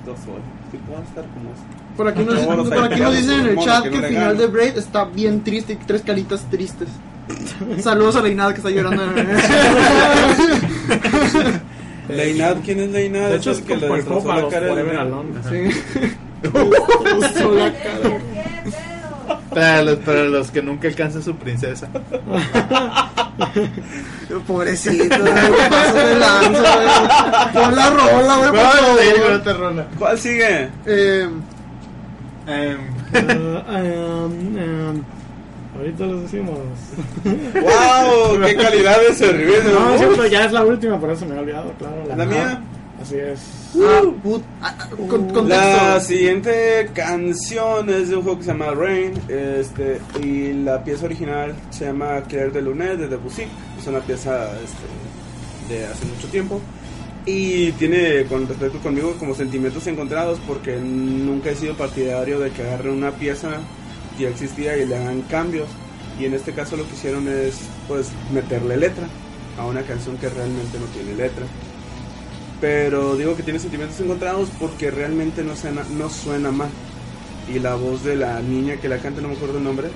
[0.07, 0.45] Dos horas.
[0.71, 0.79] Sí,
[1.09, 1.51] estar como
[1.97, 2.39] Por aquí nos,
[2.69, 5.73] por aquí dicen en el chat que que el final de Braid está bien triste
[5.73, 6.89] y tres caritas tristes.
[7.81, 9.03] Saludos a Leinada que está llorando.
[12.09, 13.31] Leinad, ¿quién es Leinad?
[13.31, 14.97] De hecho es el que le destrozó la los cara nene.
[14.97, 15.31] Alone.
[15.49, 15.71] Sí.
[16.41, 18.21] La cara.
[19.51, 21.89] Para los, para los que nunca alcanzan su princesa.
[24.47, 26.89] Pobrecito, güey, paso de lanza, güey.
[27.53, 29.87] Pon la rola, güey, por favor.
[29.99, 30.69] ¿Cuál sigue?
[30.87, 31.29] Eh,
[32.49, 32.79] Em,
[33.13, 35.03] Ah, um, um,
[35.77, 36.59] ahorita les decimos.
[37.25, 38.41] ¡Wow!
[38.45, 39.73] ¡Qué calidad de ese review!
[39.73, 42.05] No, es cierto, ya es la última, por eso me he olvidado, claro.
[42.17, 42.61] ¿La mía?
[43.03, 43.41] Así es.
[43.77, 44.89] Ah, put- ah, ah.
[45.47, 51.07] La siguiente canción es de un juego que se llama Rain este, y la pieza
[51.07, 53.45] original se llama Claire de Lune de Debussy.
[53.79, 56.61] Es una pieza este, de hace mucho tiempo
[57.27, 62.63] y tiene con respecto conmigo como sentimientos encontrados porque nunca he sido partidario de que
[62.63, 63.51] agarren una pieza
[64.17, 65.69] que ya existía y le hagan cambios
[66.19, 69.07] y en este caso lo que hicieron es pues meterle letra
[69.59, 71.45] a una canción que realmente no tiene letra
[72.61, 76.69] pero digo que tiene sentimientos encontrados porque realmente no suena, no suena mal.
[77.55, 79.89] Y la voz de la niña que la canta, no me acuerdo el nombre,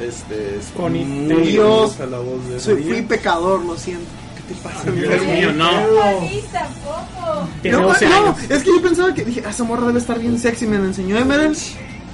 [0.00, 4.04] este, es Connie muy hermosa la voz de Soy, fui pecador, lo siento.
[4.36, 4.90] ¿Qué te pasa?
[4.90, 5.70] Dios mío, no.
[7.70, 10.38] No, 12 no, es que yo pensaba que dije, "Ah, esa morra debe estar bien
[10.38, 10.66] sexy.
[10.66, 11.56] Me la enseñó Emerald.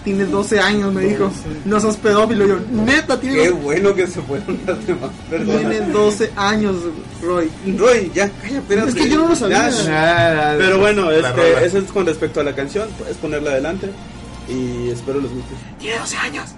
[0.04, 1.30] Tiene 12 años, me dijo.
[1.64, 2.46] No sos pedófilo.
[2.46, 5.92] Yo, neta, Qué tiene, bueno que se fueron las demás tiene personas.
[5.92, 6.76] 12 años,
[7.22, 7.50] Roy.
[7.76, 8.88] Roy, ya, calla, espérate.
[8.88, 9.70] Es que yo no lo sabía.
[9.70, 12.88] Ya, Pero bueno, este, eso es con respecto a la canción.
[12.98, 13.90] Puedes ponerla adelante
[14.48, 15.54] y espero les guste.
[15.78, 16.54] Tiene 12 años.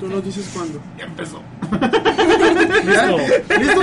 [0.00, 0.80] Tú nos dices cuándo.
[0.98, 1.40] Ya empezó.
[2.86, 3.06] ¿Ya?
[3.58, 3.82] ¿Listo?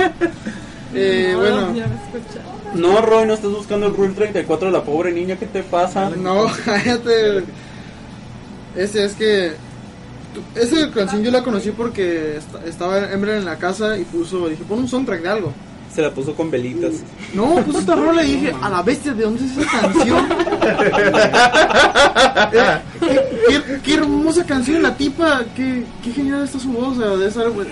[0.94, 2.40] Eh, bueno, Ya me escucha.
[2.74, 6.10] No, Roy, no estás buscando el Rule 34 de la pobre niña, ¿qué te pasa?
[6.10, 7.44] no, cállate.
[8.76, 9.52] Ese es que.
[10.34, 14.48] tu- Esa canción yo la conocí porque esta- estaba Ember en la casa y puso.
[14.48, 15.52] Dije, pon un soundtrack de algo.
[15.94, 16.94] Se la puso con velitas.
[17.34, 20.28] No, puso esta rola y dije, a la bestia, ¿de dónde es esa canción?
[22.52, 27.00] Eh, qué, qué- qué hermosa canción, la tipa, qué, qué genial está su voz, o
[27.00, 27.62] sea, debe ser algo-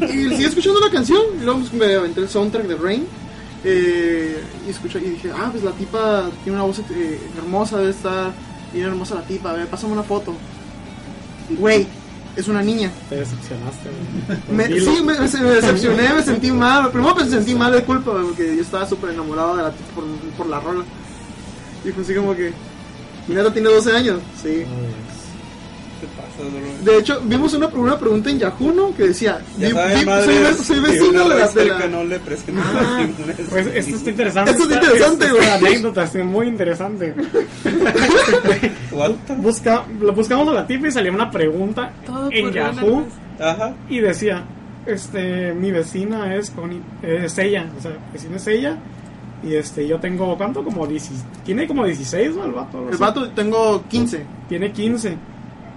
[0.00, 0.06] Y
[0.36, 3.06] sigue escuchando la canción, y luego pues, me aventé el soundtrack de Rain.
[3.64, 7.90] eh, y escuché y dije, ah, pues la tipa tiene una voz eh, hermosa, debe
[7.90, 8.32] estar
[8.72, 10.34] bien hermosa la tipa, a ver, pásame una foto.
[11.58, 11.86] Güey,
[12.36, 12.90] es una niña.
[13.08, 13.88] Te decepcionaste.
[13.88, 14.38] güey.
[14.70, 16.90] Me, sí, me, me- decepcioné, me sentí mal.
[16.90, 20.04] Primero me sentí mal de culpa porque yo estaba súper enamorado de la tipa por,
[20.36, 20.84] por la rola.
[21.84, 22.52] Y fue así como que.
[23.28, 24.20] Mi neta tiene 12 años.
[24.42, 24.64] Sí.
[26.00, 26.82] ¿Qué pasa?
[26.82, 28.96] De hecho, vimos una, una pregunta en Yahoo, ¿no?
[28.96, 32.58] Que decía: "Vi- madre, soy, soy vecino de la, de la- que no le presten
[32.58, 33.06] Ah,
[33.50, 34.50] Pues esto está interesante.
[34.52, 35.46] Esto está interesante, güey.
[35.50, 37.14] anécdota está muy interesante.
[39.38, 43.04] Busca, lo buscamos a la tipa y salió una pregunta Todo en Yahoo
[43.38, 43.72] Ajá.
[43.88, 44.42] y decía,
[44.86, 48.76] este, mi vecina es Connie, es ella, o sea, vecina es ella
[49.42, 50.62] y este, yo tengo, ¿cuánto?
[50.64, 51.10] Como 10,
[51.44, 52.44] tiene como 16, ¿no?
[52.44, 52.88] El vato.
[52.90, 54.24] El vato, tengo 15.
[54.48, 55.16] Tiene 15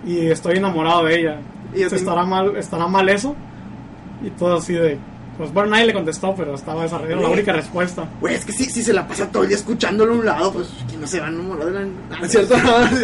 [0.05, 1.37] y estoy enamorado de ella.
[1.73, 3.35] Y yo ¿Se tengo- estará mal, estará mal eso?
[4.21, 4.97] Y todo así de,
[5.37, 8.07] pues bueno, nadie le contestó, pero estaba esa era la única respuesta.
[8.21, 10.53] Güey, es que si, si se la pasa todo el día escuchándolo a un lado,
[10.53, 11.79] pues que no se va a enamorar de la.
[12.11, 12.55] Ah, ¿no es cierto?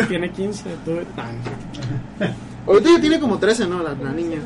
[0.08, 2.28] Tiene 15, tú, ah,
[2.68, 3.82] Ahorita ya tiene como 13, ¿no?
[3.82, 4.38] La, la niña.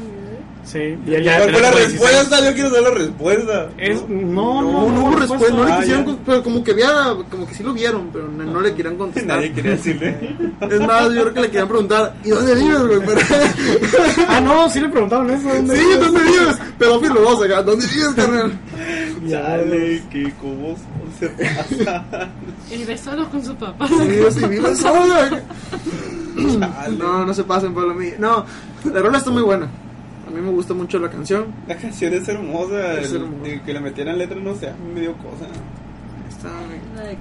[0.65, 2.02] Sí, y ella ¿Cuál fue la como 16.
[2.02, 2.45] respuesta?
[2.49, 3.69] Yo quiero saber la respuesta.
[3.77, 6.15] Es, no, No, no hubo respuesta, no le Ah, quisieron, ya.
[6.26, 6.88] pero como que había,
[7.30, 9.38] como que sí lo vieron, pero no, no le querían contestar.
[9.38, 10.35] Nadie quería decirle.
[10.61, 12.99] Es más, yo creo que le querían preguntar, ¿y dónde vives, güey?
[13.06, 13.19] Pero,
[14.30, 15.48] Ah, no, sí le preguntaron eso.
[15.49, 15.99] ¿dónde sí, vives?
[15.99, 16.56] ¿dónde vives?
[16.80, 18.60] Pedófilo vos acá, ¿dónde vives, carnal?
[19.30, 20.76] Chale, que como
[21.19, 22.06] se pasa.
[22.72, 23.88] Y vive solo con su papá.
[23.88, 25.14] Sí, vives y vives solo.
[25.15, 26.98] Chale.
[26.98, 28.10] No, no se pasen, Pablo mí.
[28.18, 28.45] No,
[28.91, 29.68] la rola está muy buena.
[30.34, 31.46] A mí me gusta mucho la canción.
[31.68, 33.00] La canción es hermosa.
[33.00, 33.52] Es el- hermosa.
[33.52, 35.46] el que le metieran letras, no sé, me dio cosa.
[36.28, 36.50] Está
[36.96, 37.18] La de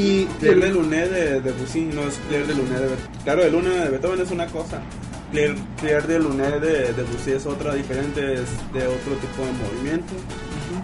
[0.00, 2.98] Y Claire de Lune de, de Bussy no es Claire de Lune de Beethoven.
[3.24, 4.80] Claro, de Lune de Beethoven es una cosa.
[5.32, 9.52] Claire, Claire de Lune de, de Bussy es otra diferente, es de otro tipo de
[9.74, 10.14] movimiento.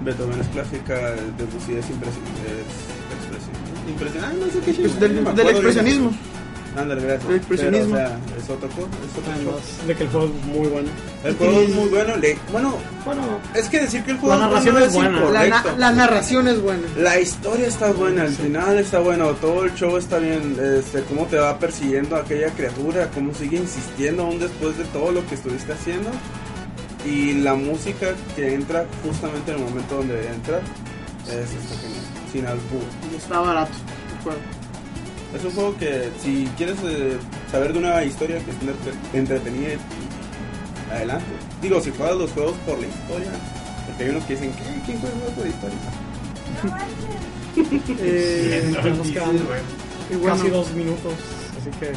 [0.03, 2.41] Beethoven es clásica, de Bussy es impresionante.
[3.85, 6.13] Es impresionante, no sé qué Pues del, del expresionismo.
[6.77, 7.33] Ándale, gracias.
[7.35, 7.95] Expresionismo.
[7.97, 10.89] Pero, o sea, es otra cosa, es otro de que el juego es muy bueno.
[11.25, 12.17] El juego es muy bueno.
[12.17, 12.75] Le, bueno,
[13.05, 13.23] Bueno,
[13.55, 15.31] es que decir que el juego La es narración bueno es buena.
[15.31, 16.83] La, na- la narración es buena.
[16.97, 21.27] La historia está buena, el final está bueno, todo el show está bien, este, cómo
[21.27, 25.73] te va persiguiendo aquella criatura, cómo sigue insistiendo aún después de todo lo que estuviste
[25.73, 26.11] haciendo
[27.05, 30.61] y la música que entra justamente en el momento donde debe entrar
[31.27, 32.83] es está genial, sin albur.
[33.13, 33.73] Y está barato
[34.17, 34.41] el juego.
[35.37, 37.17] Es un juego que si quieres eh,
[37.51, 39.71] saber de una historia que es entre- entretenida,
[40.93, 41.25] adelante.
[41.63, 43.31] Digo, si juegas los juegos por la historia,
[43.87, 44.65] porque hay unos que dicen, ¿qué?
[44.87, 45.79] ¿quién juega juegos por la historia?
[48.03, 49.39] Eh, nos quedan
[50.27, 51.13] casi dos minutos.
[51.61, 51.93] Así que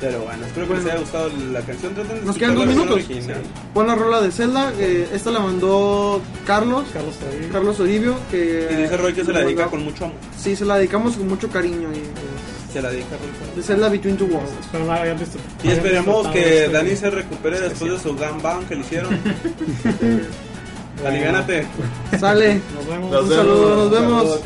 [0.00, 0.84] Pero bueno, espero que Bueno.
[0.84, 1.94] les haya gustado la canción.
[1.94, 2.94] Traten de Nos quedan dos minutos.
[2.94, 3.42] original.
[3.74, 4.72] buena rola de Zelda.
[4.78, 6.84] eh, esta la mandó Carlos.
[6.92, 7.52] Carlos Toribio.
[7.52, 8.14] Carlos Oribio.
[8.30, 10.16] Que Y dice Roy que se la dedica mandó- con mucho amor.
[10.38, 11.88] Sí, se la dedicamos con mucho cariño.
[11.92, 12.10] Y, eh,
[12.72, 13.56] Se la dedica Roy.
[13.56, 14.52] de Zelda Between Two Worlds.
[14.60, 15.38] Espero no hayan visto.
[15.64, 19.18] Y esperemos que Dani se recupere después de su gangbang que le hicieron.
[21.06, 21.66] Aliviánate.
[22.18, 22.60] Sale.
[22.74, 23.22] Nos vemos.
[23.22, 24.22] Un saludo, nos vemos.
[24.22, 24.40] Saludos,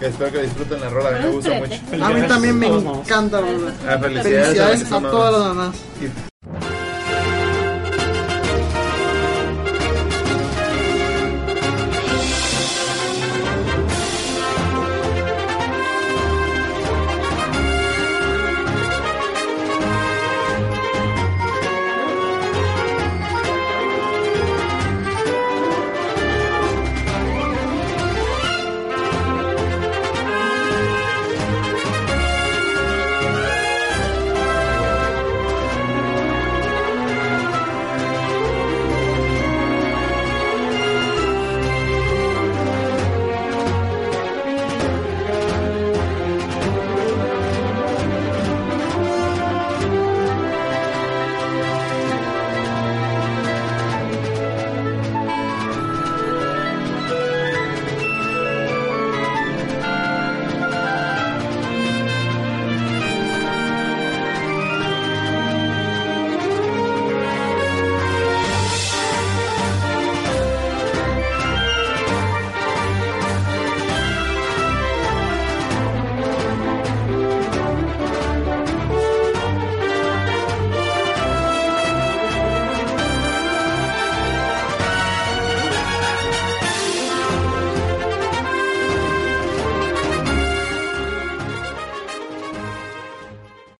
[0.00, 2.04] que espero que disfruten la rola, a mí me gusta mucho.
[2.04, 3.40] A mí también me encanta.
[3.40, 3.72] rola.
[3.86, 5.76] Ah, felicidades, Felicidades a a todas las mamás.